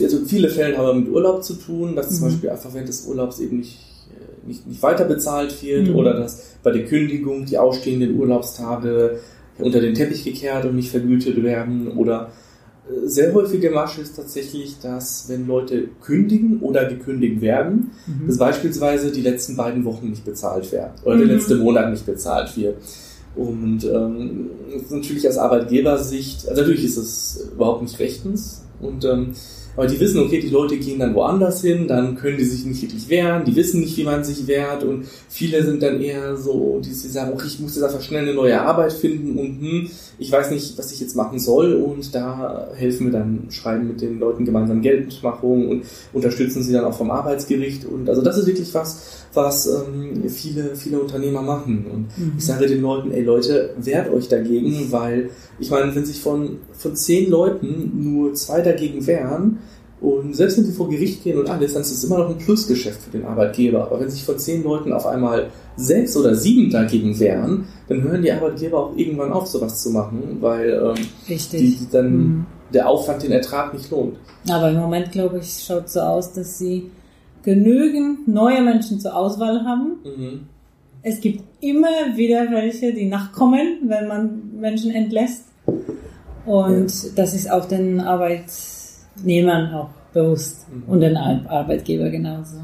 [0.00, 2.14] also viele Fälle haben mit Urlaub zu tun, dass mhm.
[2.14, 3.78] zum Beispiel einfach während des Urlaubs eben nicht,
[4.10, 5.96] äh, nicht, nicht weiter bezahlt wird mhm.
[5.96, 9.18] oder dass bei der Kündigung die ausstehenden Urlaubstage
[9.58, 12.30] unter den Teppich gekehrt und nicht vergütet werden oder
[13.04, 18.26] sehr häufige Masche ist tatsächlich, dass wenn Leute kündigen oder gekündigt werden, mhm.
[18.26, 21.20] dass beispielsweise die letzten beiden Wochen nicht bezahlt werden oder mhm.
[21.20, 22.76] der letzte Monat nicht bezahlt wird.
[23.36, 24.50] Und ähm,
[24.90, 29.34] natürlich aus Arbeitgebersicht, also natürlich ist es überhaupt nicht rechtens und ähm,
[29.78, 32.82] aber die wissen, okay, die Leute gehen dann woanders hin, dann können die sich nicht
[32.82, 36.80] wirklich wehren, die wissen nicht, wie man sich wehrt und viele sind dann eher so,
[36.84, 40.32] die, sagen, okay, ich muss jetzt einfach schnell eine neue Arbeit finden und hm, ich
[40.32, 44.18] weiß nicht, was ich jetzt machen soll und da helfen wir dann, schreiben mit den
[44.18, 48.74] Leuten gemeinsam Geldmachung und unterstützen sie dann auch vom Arbeitsgericht und also das ist wirklich
[48.74, 51.86] was, was ähm, viele, viele Unternehmer machen.
[51.92, 52.32] Und mhm.
[52.38, 56.58] ich sage den Leuten, ey Leute, wehrt euch dagegen, weil ich meine, wenn sich von,
[56.78, 59.58] von zehn Leuten nur zwei dagegen wehren,
[60.00, 62.38] und selbst wenn sie vor Gericht gehen und alles, dann ist es immer noch ein
[62.38, 63.82] Plusgeschäft für den Arbeitgeber.
[63.82, 68.22] Aber wenn sich von zehn Leuten auf einmal sechs oder sieben dagegen wehren, dann hören
[68.22, 71.36] die Arbeitgeber auch irgendwann auf, sowas zu machen, weil ähm, die,
[71.76, 72.46] die dann mhm.
[72.72, 74.16] der Aufwand den Ertrag nicht lohnt.
[74.48, 76.90] Aber im Moment, glaube ich, schaut so aus, dass sie
[77.42, 79.96] genügend neue Menschen zur Auswahl haben.
[80.04, 80.40] Mhm.
[81.02, 85.44] Es gibt immer wieder welche, die nachkommen, wenn man Menschen entlässt.
[86.48, 87.10] Und ja.
[87.14, 90.84] das ist auch den Arbeitnehmern auch bewusst mhm.
[90.86, 92.56] und den Arbeitgeber genauso.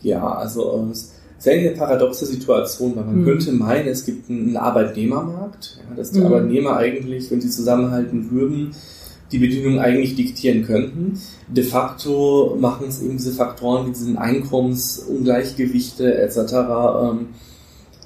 [0.00, 3.24] Ja, also es ist eine paradoxe Situation, weil man mhm.
[3.24, 6.26] könnte meinen, es gibt einen Arbeitnehmermarkt, ja, dass die mhm.
[6.26, 8.70] Arbeitnehmer eigentlich, wenn sie zusammenhalten würden,
[9.32, 11.18] die Bedingungen eigentlich diktieren könnten.
[11.48, 16.38] De facto machen es eben diese Faktoren, wie diese Einkommensungleichgewichte etc.
[17.02, 17.26] Ähm,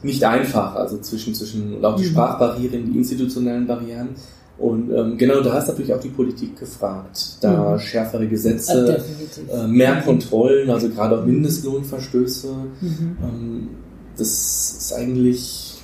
[0.02, 2.10] nicht einfach, also zwischen, zwischen und auch die mhm.
[2.10, 4.10] Sprachbarrieren, die institutionellen Barrieren.
[4.58, 7.38] Und ähm, genau da ist natürlich auch die Politik gefragt.
[7.42, 7.78] Da mhm.
[7.78, 9.02] schärfere Gesetze,
[9.52, 12.48] äh, mehr Kontrollen, also gerade auch Mindestlohnverstöße.
[12.80, 13.16] Mhm.
[13.22, 13.68] Ähm,
[14.16, 14.28] das
[14.78, 15.74] ist eigentlich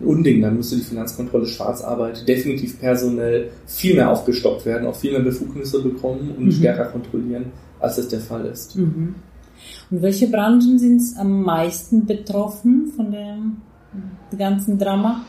[0.00, 0.42] Unding.
[0.42, 5.80] Dann müsste die Finanzkontrolle Schwarzarbeit definitiv personell viel mehr aufgestockt werden, auch viel mehr Befugnisse
[5.80, 6.52] bekommen und mhm.
[6.52, 8.76] stärker kontrollieren, als das der Fall ist.
[8.76, 9.14] Mhm.
[9.92, 13.56] Und welche Branchen sind am meisten betroffen von dem
[14.36, 15.24] ganzen Drama?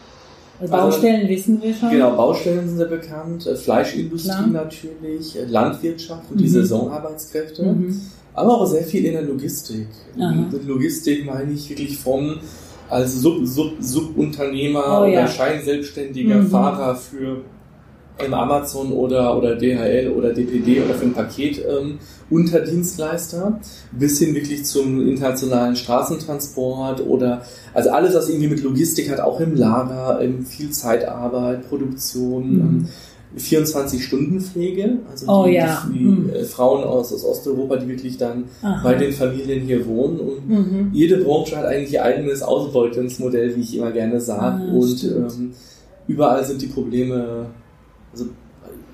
[0.71, 1.89] Also Baustellen wissen wir schon.
[1.91, 4.47] Genau, Baustellen sind sehr bekannt, äh, Fleischindustrie Klar.
[4.47, 6.49] natürlich, äh, Landwirtschaft und die Mhm.
[6.49, 8.01] Saisonarbeitskräfte, Mhm.
[8.33, 9.87] aber auch sehr viel in der Logistik.
[10.19, 10.31] Aha.
[10.31, 12.37] Mit Logistik meine ich wirklich vom
[12.89, 15.23] als Sub, Sub, Subunternehmer Oh, ja.
[15.23, 16.47] oder Scheinselbstständiger Mhm.
[16.49, 17.41] Fahrer für
[18.19, 21.97] ähm, Amazon oder, oder DHL oder DPD oder für ein Paket ähm,
[22.29, 23.59] Unterdienstleister
[23.91, 27.41] bis hin wirklich zum internationalen Straßentransport oder
[27.73, 32.59] also alles, was irgendwie mit Logistik hat, auch im Lager, ähm, viel Zeitarbeit, Produktion, Mhm.
[32.59, 32.87] ähm,
[33.35, 35.83] 24-Stunden-Pflege, also Oh, die, ja.
[35.91, 36.29] die Mhm.
[36.29, 38.81] äh, Frauen aus, aus Osteuropa, die wirklich dann Aha.
[38.83, 40.89] bei den Familien hier wohnen und Mhm.
[40.93, 44.63] jede Branche hat eigentlich ihr eigenes Ausbeutungsmodell, wie ich immer gerne sage.
[44.63, 45.51] Ah, und ähm,
[46.07, 47.47] überall sind die Probleme,
[48.13, 48.25] also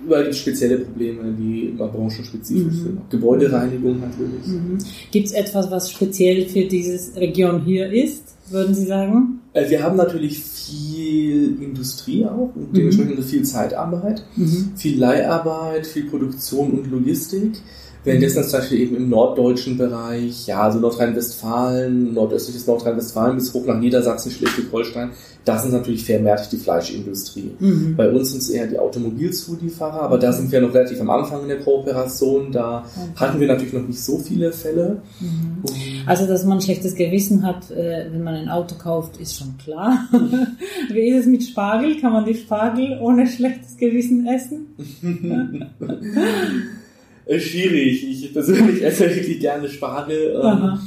[0.05, 2.83] überall gibt es spezielle Probleme, die immer branchenspezifisch Mhm.
[2.83, 3.09] sind.
[3.09, 4.47] Gebäudereinigung natürlich.
[4.47, 4.77] Mhm.
[5.11, 9.41] Gibt es etwas, was speziell für diese Region hier ist, würden Sie sagen?
[9.53, 12.75] Äh, wir haben natürlich viel Industrie auch und Mhm.
[12.75, 14.71] dementsprechend viel Zeitarbeit, Mhm.
[14.75, 17.59] viel Leiharbeit, viel Produktion und Logistik.
[18.09, 23.79] Währenddessen zum Beispiel eben im norddeutschen Bereich, ja, also Nordrhein-Westfalen, nordöstliches Nordrhein-Westfalen bis hoch nach
[23.79, 25.11] Niedersachsen, Schleswig-Holstein,
[25.45, 27.51] das ist natürlich vermehrt die Fleischindustrie.
[27.59, 27.95] Mhm.
[27.95, 31.43] Bei uns sind es eher die Automobilzulieferer, aber da sind wir noch relativ am Anfang
[31.43, 32.51] in der Kooperation.
[32.51, 32.83] Da
[33.15, 35.01] hatten wir natürlich noch nicht so viele Fälle.
[35.19, 35.63] Mhm.
[36.07, 39.55] Also, dass man ein schlechtes Gewissen hat, äh, wenn man ein Auto kauft, ist schon
[39.63, 40.09] klar.
[40.91, 42.01] Wie ist es mit Spargel?
[42.01, 44.67] Kann man die Spargel ohne schlechtes Gewissen essen?
[47.29, 48.03] äh, schwierig.
[48.09, 50.33] Ich persönlich esse wirklich gerne Spargel.
[50.35, 50.79] Ähm, Aha.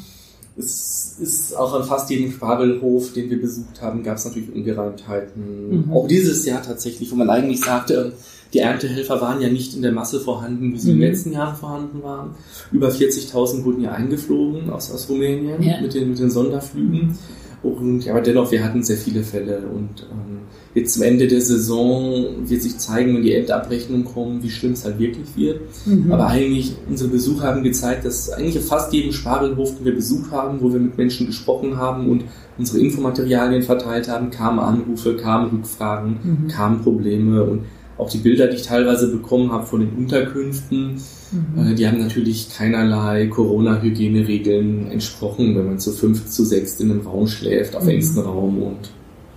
[0.59, 5.87] es ist auch an fast jedem Spargelhof, den wir besucht haben, gab es natürlich Ungereimtheiten.
[5.87, 5.93] Mhm.
[5.93, 8.13] Auch dieses Jahr tatsächlich, wo man eigentlich sagte, ähm,
[8.53, 11.01] die Erntehelfer waren ja nicht in der Masse vorhanden, wie sie in Mhm.
[11.01, 12.35] den letzten Jahren vorhanden waren.
[12.71, 15.81] Über 40.000 wurden ja eingeflogen aus, aus Rumänien Ja.
[15.81, 17.17] mit, den, mit den Sonderflügen.
[17.63, 19.59] Und ja, aber dennoch, wir hatten sehr viele Fälle.
[19.73, 20.39] Und ähm,
[20.75, 24.85] jetzt zum Ende der Saison wird sich zeigen, wenn die Endabrechnungen kommen, wie schlimm es
[24.85, 25.61] halt wirklich wird.
[25.87, 26.11] Mhm.
[26.11, 30.33] Aber eigentlich, unsere Besuche haben gezeigt, dass eigentlich auf fast jedem Spargelhof, den wir besucht
[30.33, 32.25] haben, wo wir mit Menschen gesprochen haben und
[32.59, 36.49] unsere Infomaterialien verteilt haben, kamen Anrufe, kamen Rückfragen, Mhm.
[36.49, 37.61] kamen Probleme und
[37.99, 41.01] auch die Bilder, die ich teilweise bekommen habe von den Unterkünften,
[41.33, 41.73] Mhm.
[41.73, 47.07] äh, die haben natürlich keinerlei Corona-Hygieneregeln entsprochen, wenn man zu fünf, zu sechs in einem
[47.07, 47.91] Raum schläft, auf Mhm.
[47.91, 48.91] engstem Raum und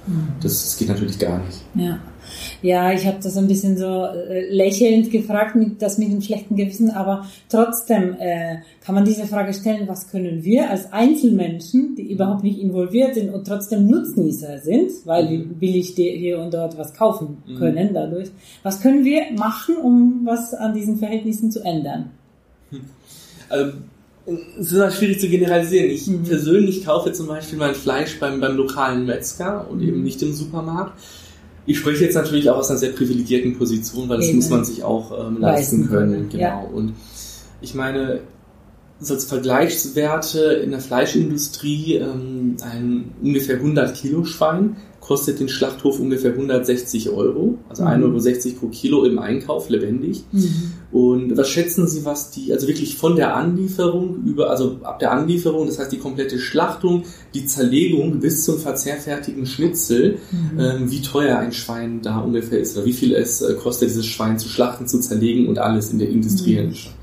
[0.07, 0.27] Mhm.
[0.41, 1.59] das, das geht natürlich gar nicht.
[1.75, 1.97] Ja,
[2.65, 6.55] ja ich habe das ein bisschen so äh, lächelnd gefragt, mit, das mit dem schlechten
[6.55, 12.11] Gewissen, aber trotzdem äh, kann man diese Frage stellen, was können wir als Einzelmenschen, die
[12.11, 16.93] überhaupt nicht involviert sind und trotzdem Nutznießer sind, weil wir billig hier und dort was
[16.93, 17.55] kaufen Mhm.
[17.57, 18.29] können dadurch,
[18.63, 22.09] was können wir machen, um was an diesen Verhältnissen zu ändern?
[23.49, 23.73] Also,
[24.59, 25.89] es ist halt schwierig zu generalisieren.
[25.91, 26.23] Ich Mhm.
[26.23, 30.93] persönlich kaufe zum Beispiel mein Fleisch beim, beim lokalen Metzger und eben nicht im Supermarkt.
[31.65, 34.37] Ich spreche jetzt natürlich auch aus einer sehr privilegierten Position, weil das Eben.
[34.37, 36.41] muss man sich auch ähm, leisten können, Genau.
[36.43, 36.59] ja.
[36.73, 36.93] Und
[37.61, 38.19] ich meine,
[38.99, 45.99] so als Vergleichswerte in der Fleischindustrie, ähm, ein ungefähr 100 Kilo Schwein kostet den Schlachthof
[45.99, 47.89] ungefähr 160 Euro, also Mhm.
[47.89, 50.23] 1,60 Euro pro Kilo im Einkauf, lebendig.
[50.91, 55.11] Und was schätzen Sie, was die, also wirklich von der Anlieferung über, also ab der
[55.11, 57.03] Anlieferung, das heißt die komplette Schlachtung,
[57.35, 60.59] die Zerlegung bis zum verzehrfertigen Schnitzel, Mhm.
[60.59, 64.07] ähm, wie teuer ein Schwein da ungefähr ist oder wie viel es äh, kostet, dieses
[64.07, 66.73] Schwein zu schlachten, zu zerlegen und alles in der industriellen Mhm.
[66.75, 66.95] Schlacht.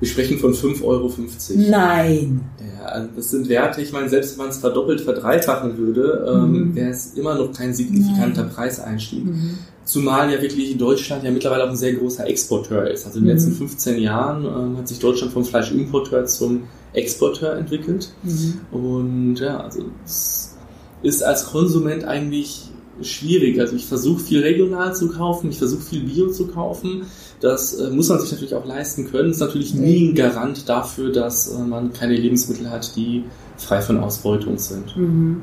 [0.00, 1.12] Wir sprechen von 5,50 Euro.
[1.56, 2.40] Nein.
[2.80, 6.74] Ja, das sind Werte, ich meine, selbst wenn man es verdoppelt, verdreifachen würde, ähm, Mhm.
[6.74, 9.26] wäre es immer noch kein signifikanter Preiseinstieg.
[9.26, 9.58] Mhm.
[9.84, 13.04] Zumal ja wirklich in Deutschland ja mittlerweile auch ein sehr großer Exporteur ist.
[13.06, 13.36] Also in den Mhm.
[13.36, 16.62] letzten 15 Jahren ähm, hat sich Deutschland vom Fleischimporteur zum
[16.94, 18.10] Exporteur entwickelt.
[18.22, 18.54] Mhm.
[18.72, 20.56] Und ja, also es
[21.02, 22.70] ist als Konsument eigentlich
[23.02, 23.58] schwierig.
[23.60, 27.02] Also ich versuche viel regional zu kaufen, ich versuche viel Bio zu kaufen.
[27.40, 29.30] Das äh, muss man sich natürlich auch leisten können.
[29.30, 33.24] Ist natürlich nie ein Garant dafür, dass äh, man keine Lebensmittel hat, die
[33.56, 34.94] frei von Ausbeutung sind.
[34.96, 35.42] Mhm.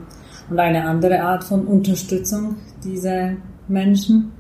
[0.49, 3.31] Und eine andere Art von Unterstützung dieser
[3.67, 4.31] Menschen?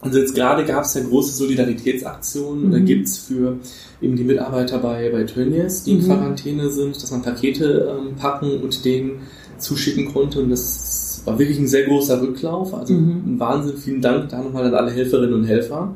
[0.00, 2.84] Also jetzt gerade gab es ja große Solidaritätsaktionen, da Mhm.
[2.84, 3.56] gibt's für
[4.02, 6.06] eben die Mitarbeiter bei, bei Tönnies, die in Mhm.
[6.06, 9.20] Quarantäne sind, dass man Pakete ähm, packen und denen
[9.58, 13.22] zuschicken konnte und das war wirklich ein sehr großer Rücklauf, also Mhm.
[13.34, 15.94] ein Wahnsinn, vielen Dank da nochmal an alle Helferinnen und Helfer.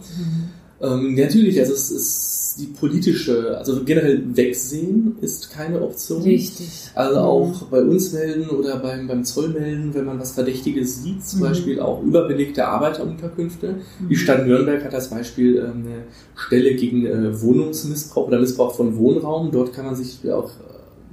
[0.80, 6.22] Ähm, natürlich, also es ist die politische, also generell Wegsehen ist keine Option.
[6.22, 6.68] Richtig.
[6.94, 7.24] Also Mhm.
[7.24, 11.40] auch bei uns melden oder beim, beim Zoll melden, wenn man was Verdächtiges sieht, zum
[11.40, 11.44] Mhm.
[11.44, 13.76] Beispiel auch überbelegte Arbeiterunterkünfte.
[14.00, 14.14] Die Mhm.
[14.18, 16.02] Stadt Nürnberg hat als Beispiel ähm, eine
[16.34, 19.50] Stelle gegen äh, Wohnungsmissbrauch oder Missbrauch von Wohnraum.
[19.52, 20.50] Dort kann man sich auch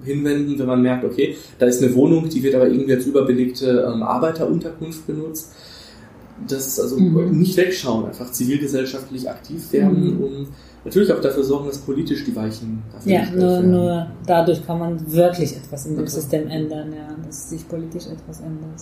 [0.03, 3.89] hinwenden, wenn man merkt, okay, da ist eine Wohnung, die wird aber irgendwie als überbelegte
[3.91, 5.51] ähm, Arbeiterunterkunft benutzt.
[6.47, 7.37] Das ist also mhm.
[7.37, 10.23] nicht wegschauen, einfach zivilgesellschaftlich aktiv werden mhm.
[10.23, 10.47] und
[10.83, 13.71] natürlich auch dafür sorgen, dass politisch die Weichen dafür Ja, nur, werden.
[13.71, 18.41] nur dadurch kann man wirklich etwas in dem System ändern, ja, dass sich politisch etwas
[18.41, 18.81] ändert.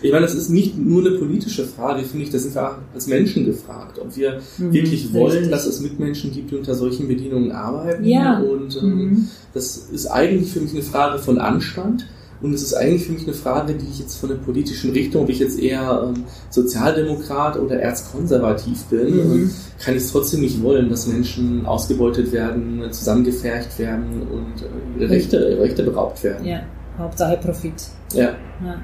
[0.00, 2.76] Ich meine, das ist nicht nur eine politische Frage, finde ich, da sind wir auch
[2.94, 5.50] als Menschen gefragt, ob wir mhm, wirklich wollen, richtig.
[5.50, 8.04] dass es Mitmenschen gibt, die unter solchen Bedingungen arbeiten.
[8.04, 8.40] Ja.
[8.40, 9.28] Und ähm, mhm.
[9.54, 12.06] das ist eigentlich für mich eine Frage von Anstand.
[12.40, 15.22] Und es ist eigentlich für mich eine Frage, die ich jetzt von der politischen Richtung,
[15.22, 19.50] ob ich jetzt eher ähm, Sozialdemokrat oder erzkonservativ bin, mhm.
[19.78, 25.10] kann ich es trotzdem nicht wollen, dass Menschen ausgebeutet werden, zusammengefercht werden und äh, ihre
[25.10, 26.44] Rechte, ihre Rechte beraubt werden.
[26.46, 26.60] Ja,
[26.98, 27.82] Hauptsache Profit.
[28.12, 28.34] Ja.
[28.64, 28.82] ja.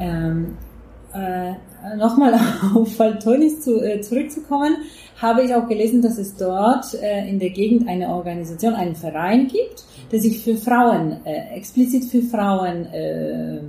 [0.00, 0.56] Ähm,
[1.18, 1.54] äh,
[1.96, 2.34] Nochmal
[2.74, 4.76] auf Faltonis zu, äh, zurückzukommen,
[5.20, 9.48] habe ich auch gelesen, dass es dort äh, in der Gegend eine Organisation, einen Verein
[9.48, 13.60] gibt, der sich für Frauen, äh, explizit für Frauen äh,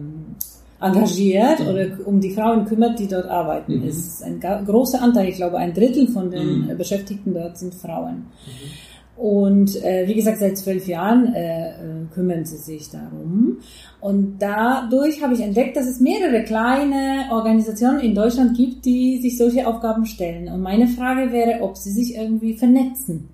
[0.81, 3.79] engagiert oder um die Frauen kümmert, die dort arbeiten.
[3.79, 3.87] Mhm.
[3.87, 6.77] Es ist ein großer Anteil, ich glaube ein Drittel von den mhm.
[6.77, 8.15] Beschäftigten dort sind Frauen.
[8.15, 8.88] Mhm.
[9.19, 11.73] Und äh, wie gesagt, seit zwölf Jahren äh, äh,
[12.13, 13.57] kümmern sie sich darum.
[13.99, 19.37] Und dadurch habe ich entdeckt, dass es mehrere kleine Organisationen in Deutschland gibt, die sich
[19.37, 20.47] solche Aufgaben stellen.
[20.47, 23.27] Und meine Frage wäre, ob sie sich irgendwie vernetzen.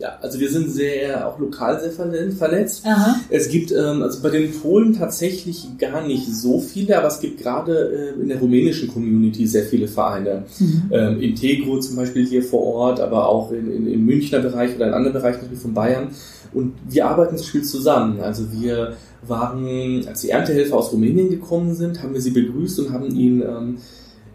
[0.00, 2.86] Ja, also wir sind sehr auch lokal sehr vernetzt.
[2.86, 3.16] Aha.
[3.28, 7.42] Es gibt ähm, also bei den Polen tatsächlich gar nicht so viele, aber es gibt
[7.42, 10.44] gerade äh, in der rumänischen Community sehr viele Vereine.
[10.58, 10.82] Mhm.
[10.90, 14.88] Ähm, Integro zum Beispiel hier vor Ort, aber auch in, in, im Münchner Bereich oder
[14.88, 16.08] in anderen Bereichen von Bayern.
[16.54, 18.20] Und wir arbeiten zum Beispiel zusammen.
[18.20, 18.94] Also wir
[19.26, 23.42] waren, als die Erntehelfer aus Rumänien gekommen sind, haben wir sie begrüßt und haben ihnen
[23.42, 23.78] ähm,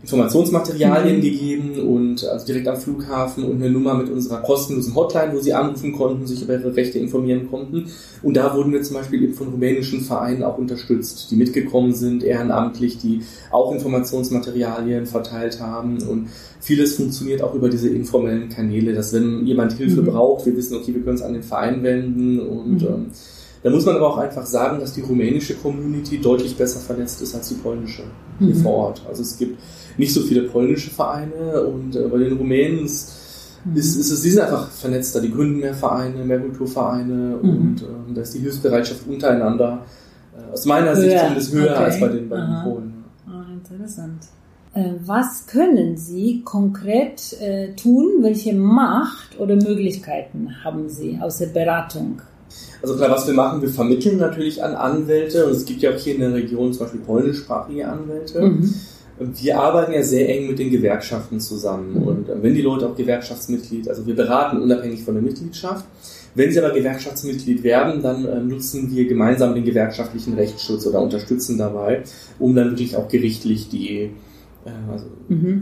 [0.05, 1.21] Informationsmaterialien mhm.
[1.21, 5.53] gegeben und also direkt am Flughafen und eine Nummer mit unserer kostenlosen Hotline, wo sie
[5.53, 7.87] anrufen konnten, sich über ihre Rechte informieren konnten.
[8.21, 12.23] Und da wurden wir zum Beispiel eben von rumänischen Vereinen auch unterstützt, die mitgekommen sind,
[12.23, 15.97] ehrenamtlich, die auch Informationsmaterialien verteilt haben.
[16.03, 20.05] Und vieles funktioniert auch über diese informellen Kanäle, dass wenn jemand Hilfe mhm.
[20.05, 22.87] braucht, wir wissen, okay, wir können es an den Verein wenden und mhm.
[22.87, 23.05] ähm,
[23.63, 27.33] da muss man aber auch einfach sagen, dass die rumänische Community deutlich besser vernetzt ist
[27.33, 28.03] als die polnische
[28.37, 28.61] hier mhm.
[28.61, 29.01] vor Ort.
[29.07, 29.59] Also es gibt
[29.97, 33.13] nicht so viele polnische Vereine und äh, bei den Rumänen ist,
[33.65, 33.75] mhm.
[33.75, 37.49] ist, ist es, die sind einfach vernetzter, die gründen mehr Vereine, mehr Kulturvereine mhm.
[37.49, 39.85] und äh, da ist die Hilfsbereitschaft untereinander
[40.35, 41.83] äh, aus meiner Sicht zumindest höher okay.
[41.83, 43.03] als bei den, bei den Polen.
[43.27, 44.23] Ah, interessant.
[44.73, 48.07] Äh, was können Sie konkret äh, tun?
[48.21, 52.21] Welche Macht oder Möglichkeiten haben Sie aus der Beratung?
[52.81, 55.97] Also klar, was wir machen, wir vermitteln natürlich an Anwälte und es gibt ja auch
[55.97, 58.41] hier in der Region zum Beispiel polnischsprachige Anwälte.
[58.41, 58.73] Mhm.
[59.17, 62.95] Wir arbeiten ja sehr eng mit den Gewerkschaften zusammen und äh, wenn die Leute auch
[62.95, 65.85] Gewerkschaftsmitglied, also wir beraten unabhängig von der Mitgliedschaft.
[66.35, 71.57] Wenn sie aber Gewerkschaftsmitglied werden, dann äh, nutzen wir gemeinsam den gewerkschaftlichen Rechtsschutz oder unterstützen
[71.57, 72.03] dabei,
[72.39, 74.11] um dann wirklich auch gerichtlich die
[74.65, 75.61] äh, also mhm.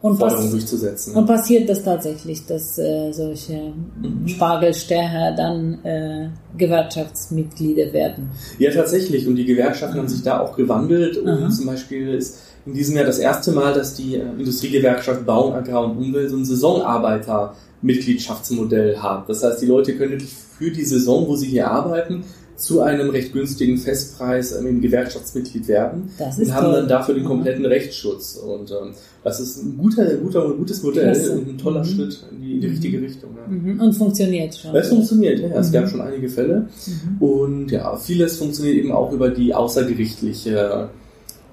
[0.00, 1.16] und Forderungen durchzusetzen.
[1.16, 4.26] Und passiert das tatsächlich, dass äh, solche mhm.
[4.26, 8.30] Spargelsteher dann äh, Gewerkschaftsmitglieder werden?
[8.58, 9.26] Ja, tatsächlich.
[9.26, 10.02] Und die Gewerkschaften mhm.
[10.02, 11.18] haben sich da auch gewandelt.
[11.18, 11.50] Und Aha.
[11.50, 15.84] zum Beispiel ist in diesem Jahr das erste Mal, dass die äh, Industriegewerkschaft Bau, Agrar
[15.84, 19.28] und Umwelt so ein Saisonarbeiter-Mitgliedschaftsmodell hat.
[19.28, 22.24] Das heißt, die Leute können wirklich für die Saison, wo sie hier arbeiten,
[22.56, 26.74] zu einem recht günstigen Festpreis ähm, Gewerkschaftsmitglied werden das und haben toll.
[26.74, 27.68] dann dafür den kompletten mhm.
[27.68, 28.36] Rechtsschutz.
[28.36, 31.32] Und ähm, das ist ein guter, guter, gutes Modell Klasse.
[31.32, 31.88] und ein toller mhm.
[31.88, 33.30] Schritt in die, in die richtige Richtung.
[33.36, 33.52] Ja.
[33.52, 33.80] Mhm.
[33.80, 34.74] Und funktioniert schon.
[34.74, 35.48] Es funktioniert, ja.
[35.48, 35.88] Es gab mhm.
[35.88, 36.68] schon einige Fälle.
[36.86, 37.22] Mhm.
[37.22, 40.88] Und ja, vieles funktioniert eben auch über die außergerichtliche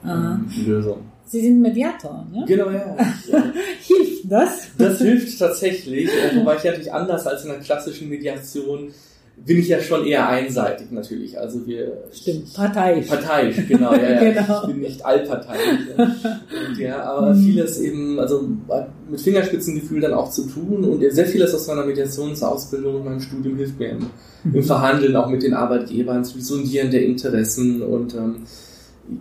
[0.06, 0.98] ähm, Lösung.
[1.26, 2.46] Sie sind Mediator, ne?
[2.48, 2.96] Genau, ja.
[3.82, 4.68] hilft das?
[4.78, 8.92] Das hilft tatsächlich, äh, wobei ich natürlich anders als in einer klassischen Mediation
[9.36, 11.40] bin ich ja schon eher einseitig natürlich.
[11.40, 13.08] Also wir stimmt parteiisch.
[13.08, 13.94] Parteiisch, genau.
[13.94, 14.32] Ja, ja.
[14.32, 14.62] genau.
[14.62, 15.80] Ich bin nicht allparteiisch.
[15.98, 17.44] und, ja, aber mhm.
[17.44, 18.48] vieles eben, also
[19.10, 23.58] mit Fingerspitzengefühl dann auch zu tun und sehr vieles aus meiner Mediationsausbildung und meinem Studium
[23.58, 24.06] hilft mir im,
[24.46, 24.64] im mhm.
[24.64, 28.44] Verhandeln auch mit den Arbeitgebern, zu Sondieren der Interessen und ähm,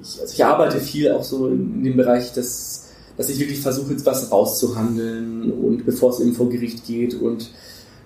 [0.02, 3.60] ich, also ich arbeite viel auch so in, in dem Bereich des dass ich wirklich
[3.60, 7.50] versuche, jetzt was rauszuhandeln und bevor es eben vor Gericht geht und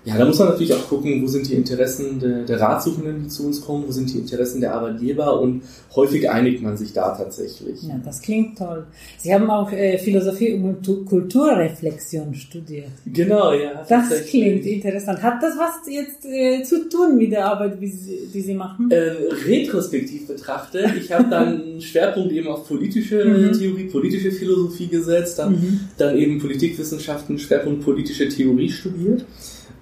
[0.07, 3.27] ja, da muss man natürlich auch gucken, wo sind die Interessen der, der Ratsuchenden, die
[3.27, 5.63] zu uns kommen, wo sind die Interessen der Arbeitgeber und
[5.97, 7.83] häufig einigt man sich da tatsächlich.
[7.83, 8.85] Ja, das klingt toll.
[9.17, 12.87] Sie haben auch äh, Philosophie und Kulturreflexion studiert.
[13.05, 13.85] Genau, ja.
[13.89, 15.21] Das klingt interessant.
[15.21, 18.89] Hat das was jetzt äh, zu tun mit der Arbeit, die Sie, die Sie machen?
[18.89, 19.11] Äh,
[19.45, 20.89] retrospektiv betrachtet.
[20.97, 23.51] Ich habe dann einen Schwerpunkt eben auf politische mhm.
[23.51, 25.79] Theorie, politische Philosophie gesetzt, dann, mhm.
[25.97, 29.25] dann eben Politikwissenschaften, Schwerpunkt politische Theorie studiert.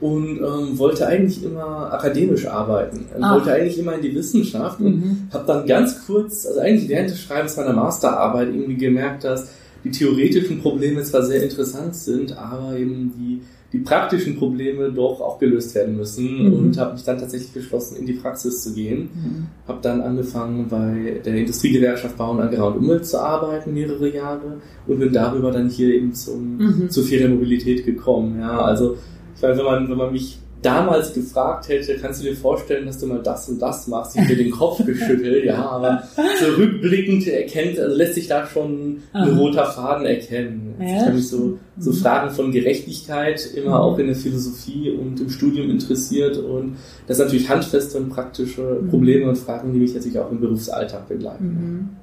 [0.01, 3.05] Und ähm, wollte eigentlich immer akademisch arbeiten.
[3.15, 3.35] Und Ah.
[3.35, 5.17] wollte eigentlich immer in die Wissenschaft und Mhm.
[5.31, 9.49] habe dann ganz kurz, also eigentlich während des Schreibens meiner Masterarbeit irgendwie gemerkt, dass
[9.85, 13.41] die theoretischen Probleme zwar sehr interessant sind, aber eben die,
[13.71, 16.53] die praktischen Probleme doch auch gelöst werden müssen Mhm.
[16.53, 19.09] und habe mich dann tatsächlich beschlossen, in die Praxis zu gehen.
[19.13, 19.45] Mhm.
[19.67, 24.57] Habe dann angefangen bei der Industriegewerkschaft Bau und Agrar und Umwelt zu arbeiten, mehrere Jahre
[24.87, 26.89] und bin darüber dann hier eben zum, Mhm.
[26.89, 28.39] zur Ferienmobilität gekommen.
[28.39, 28.97] Ja, also
[29.35, 32.97] ich meine, wenn man, wenn man mich damals gefragt hätte, kannst du dir vorstellen, dass
[32.97, 36.01] du mal das und das machst, ich hätte den Kopf geschüttelt, ja, aber
[36.39, 39.37] so rückblickend erkennt, also lässt sich da schon ein Aha.
[39.37, 40.73] roter Faden erkennen.
[40.79, 41.95] Ja, ich habe mich so, so Mhm.
[41.97, 47.27] Fragen von Gerechtigkeit immer auch in der Philosophie und im Studium interessiert und das sind
[47.27, 48.89] natürlich handfeste und praktische Mhm.
[48.89, 51.45] Probleme und Fragen, die mich natürlich auch im Berufsalltag begleiten.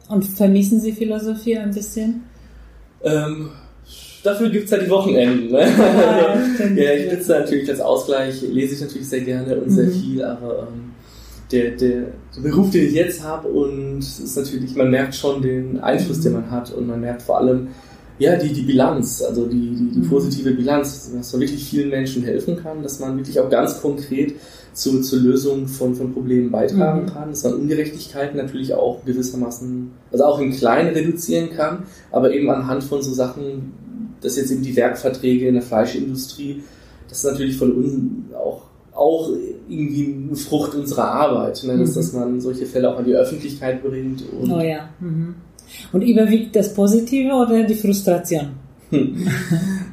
[0.09, 0.15] Mhm.
[0.15, 2.23] Und vermissen Sie Philosophie ein bisschen?
[3.03, 3.49] Ähm,
[4.25, 5.51] dafür gibt's ja die Wochenenden.
[5.53, 5.61] Ne?
[5.61, 9.93] Ja, ja, ich sitze natürlich als Ausgleich, lese ich natürlich sehr gerne und sehr Mhm.
[9.93, 10.91] viel, aber ähm,
[11.51, 12.01] der, der,
[12.35, 16.19] der Beruf, den ich jetzt habe und es ist natürlich, man merkt schon den Einfluss,
[16.19, 16.23] Mhm.
[16.23, 17.69] den man hat und man merkt vor allem,
[18.19, 20.09] ja, die, die Bilanz, also die, die, die Mhm.
[20.09, 24.35] positive Bilanz, dass man wirklich vielen Menschen helfen kann, dass man wirklich auch ganz konkret
[24.75, 27.07] zu, zur Lösung von, von Problemen beitragen Mhm.
[27.07, 32.49] kann, dass man Ungerechtigkeiten natürlich auch gewissermaßen, also auch in klein reduzieren kann, aber eben
[32.51, 33.73] anhand von so Sachen,
[34.23, 36.63] dass jetzt eben die Werkverträge in der Fleischindustrie,
[37.09, 38.63] das ist natürlich von uns auch,
[38.95, 39.31] auch
[39.69, 41.79] irgendwie eine Frucht unserer Arbeit, ne?
[41.79, 41.95] dass, Mhm.
[41.95, 44.89] dass man solche Fälle auch an die Öffentlichkeit bringt und Oh ja.
[45.01, 45.35] Mhm.
[45.93, 48.51] Und überwiegt das Positive oder die Frustration?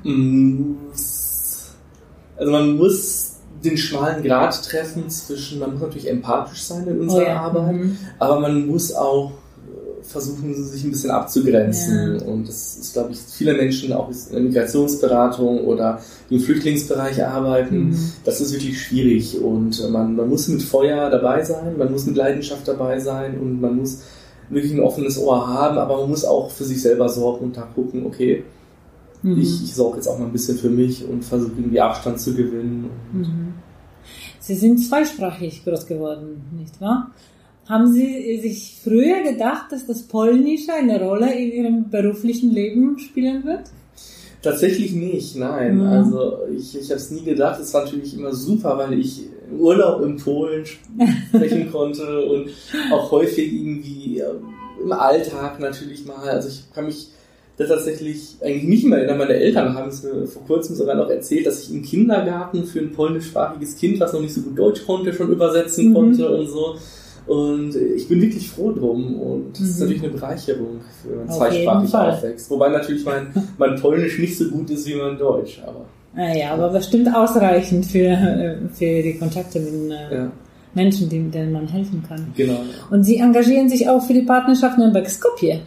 [0.03, 0.73] Mm,
[2.37, 7.21] Also man muss den schmalen Grat treffen zwischen, man muss natürlich empathisch sein in unserer
[7.21, 7.41] oh ja.
[7.41, 7.97] Arbeit, Mhm.
[8.17, 9.31] aber man muss auch
[10.09, 12.17] versuchen, sich ein bisschen abzugrenzen.
[12.19, 12.25] Ja.
[12.25, 17.89] Und das ist, glaube ich, viele Menschen auch in der Migrationsberatung oder im Flüchtlingsbereich arbeiten.
[17.89, 18.11] Mhm.
[18.25, 22.05] Das ist wirklich schwierig und äh, man, man muss mit Feuer dabei sein, man muss
[22.05, 24.01] mit Leidenschaft dabei sein und man muss
[24.49, 27.61] wirklich ein offenes Ohr haben, aber man muss auch für sich selber sorgen und da
[27.61, 28.43] gucken, okay,
[29.21, 29.41] Mhm.
[29.41, 32.33] ich, ich sorge jetzt auch mal ein bisschen für mich und versuche irgendwie Abstand zu
[32.33, 32.89] gewinnen.
[33.11, 33.53] Mhm.
[34.39, 37.11] Sie sind zweisprachig groß geworden, nicht wahr?
[37.69, 43.45] Haben Sie sich früher gedacht, dass das Polnische eine Rolle in Ihrem beruflichen Leben spielen
[43.45, 43.61] wird?
[44.41, 45.75] Tatsächlich nicht, nein.
[45.77, 45.85] Mhm.
[45.87, 47.59] Also ich, ich habe es nie gedacht.
[47.61, 49.21] Es war natürlich immer super, weil ich
[49.55, 50.65] Urlaub in Polen
[51.29, 52.49] sprechen konnte und
[52.91, 54.47] auch häufig irgendwie ähm,
[54.81, 56.27] im Alltag natürlich mal.
[56.27, 57.09] Also ich kann mich
[57.57, 59.17] da tatsächlich eigentlich nicht mehr erinnern.
[59.19, 62.79] Meine Eltern haben es mir vor kurzem sogar noch erzählt, dass ich im Kindergarten für
[62.79, 65.93] ein polnischsprachiges Kind, was noch nicht so gut Deutsch konnte, schon übersetzen Mhm.
[65.93, 66.75] konnte und so.
[67.29, 69.81] Und ich bin wirklich froh drum und das ist Mhm.
[69.85, 72.49] natürlich eine Bereicherung, wenn man Auf zweisprachig aufwächst.
[72.49, 73.27] Wobei natürlich mein,
[73.59, 78.07] mein Polnisch nicht so gut ist wie mein Deutsch, aber Naja, aber bestimmt ausreichend für,
[78.07, 80.31] äh, für die Kontakte mit den äh, ja,
[80.73, 82.33] Menschen, denen man helfen kann.
[82.35, 82.61] genau.
[82.89, 85.59] Und Sie engagieren sich auch für die Partnerschaft Nürnberg-Skopje.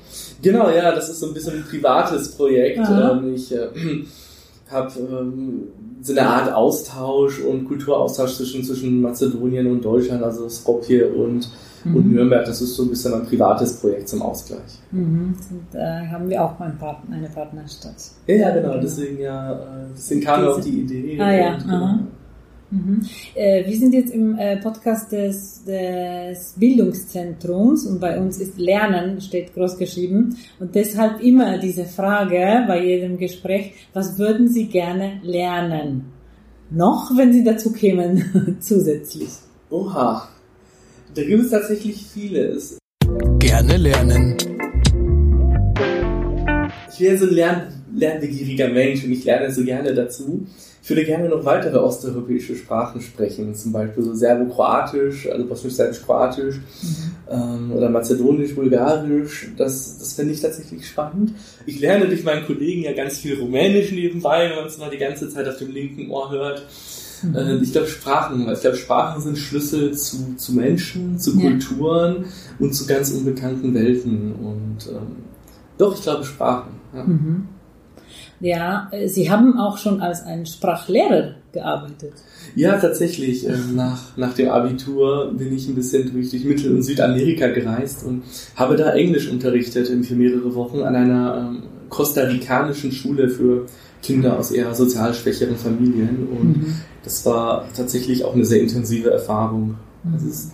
[0.43, 2.81] Genau, ja, das ist so ein bisschen ein privates Projekt.
[2.89, 3.69] Ähm, ich äh,
[4.71, 5.63] habe ähm,
[6.03, 11.49] so eine Art Austausch und Kulturaustausch zwischen, zwischen Mazedonien und Deutschland, also Skopje und,
[11.85, 12.13] und Mhm.
[12.13, 12.45] Nürnberg.
[12.45, 14.79] Das ist so ein bisschen ein privates Projekt zum Ausgleich.
[14.93, 15.35] Mhm.
[15.51, 17.95] Und, äh, haben wir auch Partner, eine Partnerstadt.
[18.27, 18.79] Ja, ja, genau.
[18.81, 19.57] Deswegen ja, äh,
[19.97, 21.21] deswegen kam mir auch Diese- die Idee.
[21.21, 21.99] Ah, ja, und, aha.
[22.73, 23.03] Mhm.
[23.35, 29.21] Äh, wir sind jetzt im äh, Podcast des, des Bildungszentrums und bei uns ist Lernen,
[29.21, 30.39] steht groß geschrieben.
[30.59, 36.13] Und deshalb immer diese Frage bei jedem Gespräch, was würden Sie gerne lernen?
[36.71, 39.29] Noch, wenn Sie dazu kämen, zusätzlich.
[39.69, 40.29] Oha.
[41.15, 42.79] Da gibt es tatsächlich vieles.
[43.39, 44.39] Gerne lernen.
[46.91, 47.63] Ich wäre so ein lern
[47.95, 50.47] lernbegieriger Mensch und ich lerne so gerne dazu.
[50.83, 56.57] Ich würde gerne noch weitere osteuropäische Sprachen sprechen, zum Beispiel so Serbo-Kroatisch, also Bosnisch-Serbisch-Kroatisch
[57.31, 59.53] ähm, oder Mazedonisch, Bulgarisch.
[59.57, 61.35] Das, das finde ich tatsächlich spannend.
[61.67, 64.99] Ich lerne durch meinen Kollegen ja ganz viel Rumänisch nebenbei, wenn man es mal die
[64.99, 66.67] ganze Zeit auf dem linken Ohr hört.
[67.33, 71.51] Äh, ich glaube Sprachen, ich glaube Sprachen sind Schlüssel zu, zu Menschen, zu Ja.
[71.51, 72.25] Kulturen
[72.59, 74.33] und zu ganz unbekannten Welten.
[74.33, 75.17] Und ähm,
[75.79, 76.73] doch, ich glaube Sprachen.
[76.93, 77.05] Ja.
[77.05, 77.49] Mhm.
[78.43, 82.13] Ja, äh, Sie haben auch schon als ein Sprachlehrer gearbeitet.
[82.57, 83.47] Ja, tatsächlich.
[83.47, 88.05] Ähm, nach, nach dem Abitur bin ich ein bisschen durch, durch Mittel- und Südamerika gereist
[88.05, 88.25] und
[88.57, 93.67] habe da Englisch unterrichtet in für mehrere Wochen an einer ähm, kostarikanischen Schule für
[94.03, 96.27] Kinder aus eher sozial schwächeren Familien.
[96.29, 96.75] Und Mhm.
[97.05, 99.77] das war tatsächlich auch eine sehr intensive Erfahrung.
[100.13, 100.53] Also es ist,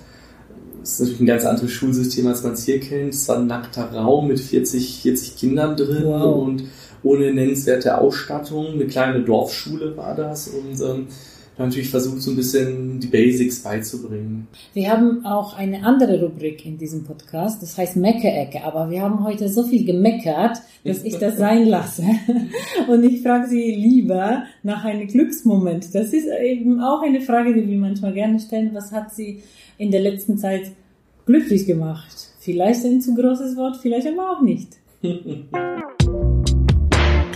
[0.82, 3.14] es ist natürlich ein ganz anderes Schulsystem, als man es hier kennt.
[3.14, 6.36] Es war ein nackter Raum mit 40, 40 Kindern drin Wow.
[6.46, 6.64] und
[7.02, 8.74] ohne nennenswerte Ausstattung.
[8.74, 11.06] Eine kleine Dorfschule war das und ähm,
[11.58, 14.46] natürlich versucht, so ein bisschen die Basics beizubringen.
[14.74, 19.24] Wir haben auch eine andere Rubrik in diesem Podcast, das heißt Meckerecke, aber wir haben
[19.24, 22.04] heute so viel gemeckert, dass ich das sein lasse.
[22.88, 25.94] Und ich frage Sie lieber nach einem Glücksmoment.
[25.94, 28.70] Das ist eben auch eine Frage, die wir manchmal gerne stellen.
[28.72, 29.42] Was hat Sie
[29.76, 30.72] in der letzten Zeit
[31.26, 32.28] glücklich gemacht?
[32.40, 34.68] Vielleicht ein zu großes Wort, vielleicht aber auch nicht.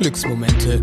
[0.02, 0.82] Glücksmomente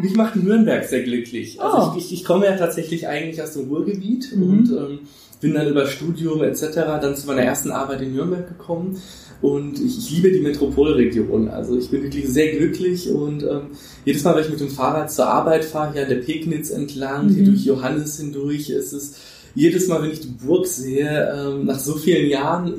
[0.00, 1.60] mich macht Nürnberg sehr glücklich.
[1.60, 1.96] Also oh.
[1.96, 4.42] ich, ich, ich, komme ja tatsächlich eigentlich aus dem Ruhrgebiet mhm.
[4.42, 4.98] und ähm,
[5.40, 6.74] bin dann über Studium etc.
[7.00, 9.00] dann zu meiner ersten Arbeit in Nürnberg gekommen
[9.40, 11.48] und ich, ich liebe die Metropolregion.
[11.48, 13.68] Also ich bin wirklich sehr glücklich und ähm,
[14.04, 17.28] jedes Mal, wenn ich mit dem Fahrrad zur Arbeit fahre, hier an der Pegnitz entlang,
[17.28, 17.34] mhm.
[17.34, 19.16] hier durch Johannes hindurch, ist es
[19.54, 22.74] jedes Mal, wenn ich die Burg sehe, ähm, nach so vielen Jahren,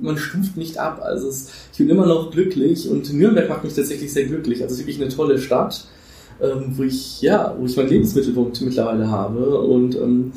[0.00, 1.00] man stuft nicht ab.
[1.02, 4.62] Also es, ich bin immer noch glücklich und Nürnberg macht mich tatsächlich sehr glücklich.
[4.62, 5.86] Also es ist wirklich eine tolle Stadt
[6.42, 10.32] ähm, wo ich, ja, wo ich meinen Lebensmittelpunkt mittlerweile habe und ähm,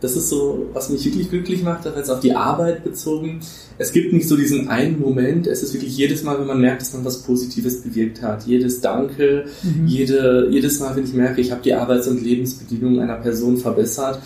[0.00, 3.38] das ist so, was mich wirklich glücklich macht, jetzt auf die Arbeit bezogen.
[3.78, 6.82] Es gibt nicht so diesen einen Moment, es ist wirklich jedes Mal, wenn man merkt,
[6.82, 8.44] dass man was Positives bewirkt hat.
[8.44, 9.86] Jedes Danke, mhm.
[9.86, 14.18] jede, jedes Mal, wenn ich merke, ich habe die Arbeits- und Lebensbedingungen einer Person verbessert,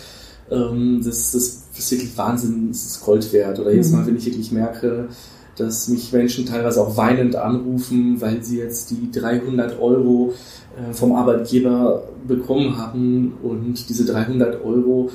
[0.49, 3.59] ähm, das, das, das ist wirklich Wahnsinn, das ist Gold wert.
[3.59, 3.97] Oder jedes mhm.
[3.99, 5.07] Mal, wenn ich wirklich merke,
[5.57, 10.33] dass mich Menschen teilweise auch weinend anrufen, weil sie jetzt die 300 Euro
[10.77, 15.09] äh, vom Arbeitgeber bekommen haben und diese 300 Euro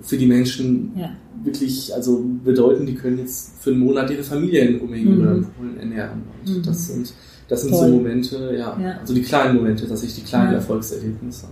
[0.00, 1.10] für die Menschen ja.
[1.42, 5.20] wirklich also bedeuten, die können jetzt für einen Monat ihre Familie in Rumänien mhm.
[5.20, 6.22] oder in Polen ernähren.
[6.44, 6.62] Und mhm.
[6.62, 7.12] das sind,
[7.48, 10.56] das sind so Momente, ja, ja, also die kleinen Momente, dass ich die kleinen ja.
[10.56, 11.46] Erfolgserlebnisse.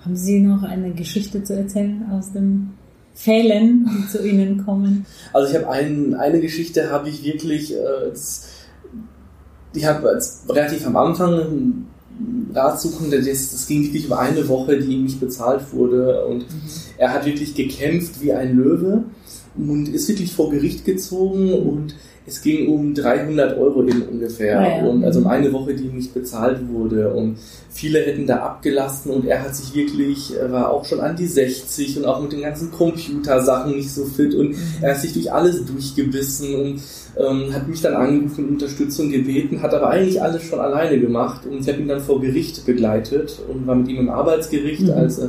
[0.00, 2.70] Haben Sie noch eine Geschichte zu erzählen aus dem
[3.14, 5.06] Fällen, die zu Ihnen kommen?
[5.32, 8.12] Also ich habe ein, eine Geschichte, habe ich wirklich, äh,
[9.74, 11.86] ich habe relativ am Anfang
[12.54, 16.62] Ratsuchende, das, das ging wirklich über eine Woche, die ihm nicht bezahlt wurde und mhm.
[16.98, 19.04] er hat wirklich gekämpft wie ein Löwe
[19.56, 21.94] und ist wirklich vor Gericht gezogen und
[22.24, 24.84] es ging um 300 Euro eben ungefähr ah, ja.
[24.84, 27.36] und also um eine Woche, die nicht bezahlt wurde und
[27.70, 31.26] viele hätten da abgelassen und er hat sich wirklich, er war auch schon an die
[31.26, 34.56] 60 und auch mit den ganzen Computersachen nicht so fit und mhm.
[34.80, 36.80] er hat sich durch alles durchgebissen und
[37.18, 41.44] ähm, hat mich dann angerufen und Unterstützung gebeten, hat aber eigentlich alles schon alleine gemacht
[41.46, 44.92] und ich habe ihn dann vor Gericht begleitet und war mit ihm im Arbeitsgericht mhm.
[44.92, 45.28] als, äh,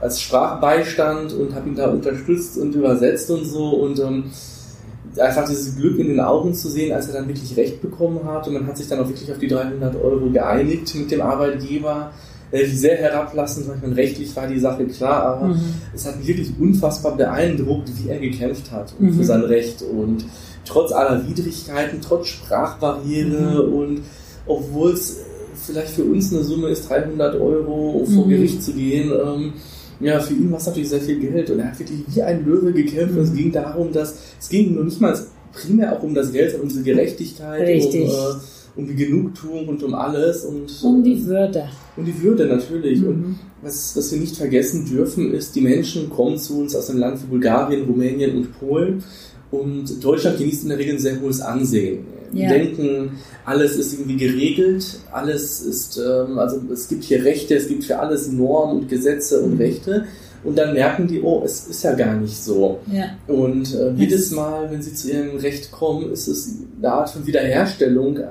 [0.00, 4.24] als Sprachbeistand und habe ihn da unterstützt und übersetzt und so und ähm,
[5.18, 8.46] einfach dieses Glück in den Augen zu sehen, als er dann wirklich Recht bekommen hat
[8.46, 12.12] und man hat sich dann auch wirklich auf die 300 Euro geeinigt mit dem Arbeitgeber
[12.50, 15.74] äh, sehr herablassend, weil ich meine, rechtlich war die Sache klar, aber mhm.
[15.94, 19.14] es hat mich wirklich unfassbar beeindruckt, wie er gekämpft hat mhm.
[19.14, 20.24] für sein Recht und
[20.64, 23.72] trotz aller Widrigkeiten, trotz Sprachbarriere mhm.
[23.74, 24.00] und
[24.46, 25.18] obwohl es
[25.66, 28.30] vielleicht für uns eine Summe ist, 300 Euro vor mhm.
[28.30, 29.52] Gericht zu gehen, ähm,
[30.00, 32.44] ja, für ihn war es natürlich sehr viel Geld und er hat wirklich wie ein
[32.44, 33.14] Löwe gekämpft.
[33.14, 33.22] Mhm.
[33.22, 35.18] Es ging darum, dass es ging nur nicht mal
[35.52, 38.04] primär auch um das Geld, sondern um diese Gerechtigkeit, Richtig.
[38.04, 38.34] um, äh,
[38.76, 41.68] um die Genugtuung und um alles und um die Würde.
[41.96, 43.00] Um die Würde natürlich.
[43.00, 43.08] Mhm.
[43.08, 47.00] Und was, was wir nicht vergessen dürfen, ist, die Menschen kommen zu uns aus einem
[47.00, 49.02] Land wie Bulgarien, Rumänien und Polen
[49.50, 52.04] und Deutschland genießt in der Regel ein sehr hohes Ansehen.
[52.32, 52.50] Ja.
[52.50, 53.12] Denken,
[53.46, 57.98] alles ist irgendwie geregelt, alles ist, ähm, also es gibt hier Rechte, es gibt für
[57.98, 59.60] alles Normen und Gesetze und mhm.
[59.60, 60.04] Rechte.
[60.44, 62.78] Und dann merken die, oh, es ist ja gar nicht so.
[62.92, 63.06] Ja.
[63.26, 67.26] Und äh, jedes Mal, wenn sie zu ihrem Recht kommen, ist es eine Art von
[67.26, 68.26] Wiederherstellung, äh,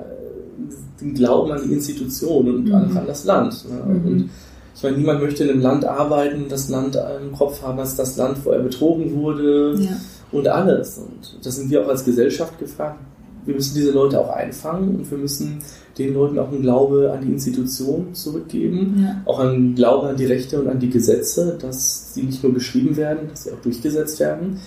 [1.00, 2.74] den Glauben an die Institution und mhm.
[2.74, 3.64] an, das Land.
[3.68, 3.94] Ne?
[3.94, 4.06] Mhm.
[4.06, 4.30] Und
[4.74, 8.16] ich meine, niemand möchte in einem Land arbeiten, das Land im Kopf haben als das
[8.16, 9.74] Land, wo er betrogen wurde.
[9.80, 9.96] Ja
[10.32, 10.98] und alles.
[10.98, 13.00] Und da sind wir auch als Gesellschaft gefragt.
[13.44, 15.60] Wir müssen diese Leute auch einfangen und wir müssen
[15.98, 19.22] den Leuten auch einen Glaube an die Institution zurückgeben, ja.
[19.24, 22.96] auch einen Glaube an die Rechte und an die Gesetze, dass sie nicht nur geschrieben
[22.96, 24.60] werden, dass sie auch durchgesetzt werden.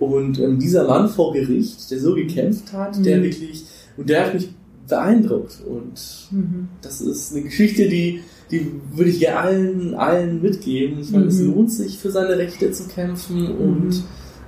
[0.00, 3.02] Und ähm, dieser Mann vor Gericht, der so gekämpft hat, mhm.
[3.04, 3.64] der wirklich,
[3.96, 4.48] und der hat mich
[4.88, 5.58] beeindruckt.
[5.68, 6.00] Und
[6.30, 6.68] mhm.
[6.80, 10.98] das ist eine Geschichte, die, die würde ich allen, allen mitgeben.
[11.00, 11.30] Ich meine, mhm.
[11.30, 14.02] es lohnt sich für seine Rechte zu kämpfen und mhm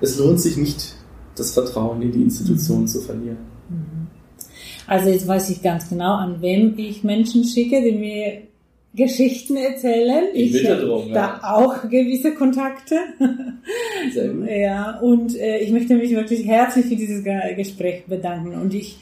[0.04, 0.94] es lohnt sich nicht,
[1.34, 2.88] das Vertrauen in die Institutionen mhm.
[2.88, 3.38] zu verlieren.
[3.68, 4.06] Mhm.
[4.86, 8.42] Also jetzt weiß ich ganz genau, an wem ich Menschen schicke, die mir
[8.94, 10.26] Geschichten erzählen.
[10.34, 11.40] Ich, ich habe drum, da ja.
[11.42, 12.96] auch gewisse Kontakte.
[14.12, 14.48] Sehr gut.
[14.48, 17.24] Ja, und äh, ich möchte mich wirklich herzlich für dieses
[17.56, 18.54] Gespräch bedanken.
[18.54, 18.98] Und ich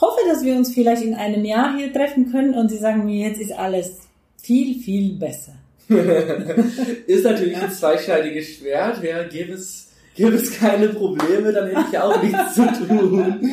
[0.00, 3.28] hoffe, dass wir uns vielleicht in einem Jahr hier treffen können und Sie sagen mir,
[3.28, 3.98] jetzt ist alles
[4.40, 5.52] viel, viel besser.
[7.06, 8.98] ist natürlich ein zweischneidiges Schwert.
[9.02, 13.52] Wer gäbe es gäbe es keine Probleme, dann hätte ich auch nichts zu tun.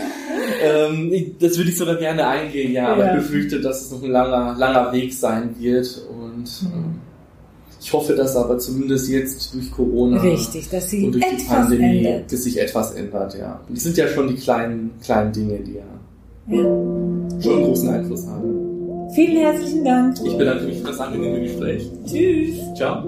[0.63, 3.15] Ähm, das würde ich sogar gerne eingehen, ja, aber ja.
[3.15, 6.73] ich befürchte, dass es noch ein langer, langer Weg sein wird und mhm.
[6.73, 6.95] ähm,
[7.81, 11.47] Ich hoffe, dass aber zumindest jetzt durch Corona Richtig, dass sie und durch die etwas
[11.47, 12.31] Pandemie, ändert.
[12.31, 13.59] dass sich etwas ändert, ja.
[13.69, 15.81] Das sind ja schon die kleinen, kleinen Dinge, die ja
[16.47, 16.63] Ja.
[17.41, 19.09] schon einen großen Einfluss haben.
[19.13, 20.17] Vielen herzlichen Dank.
[20.23, 21.89] Ich bedanke mich für das angenehme Gespräch.
[22.05, 22.57] Tschüss.
[22.75, 23.03] Ciao.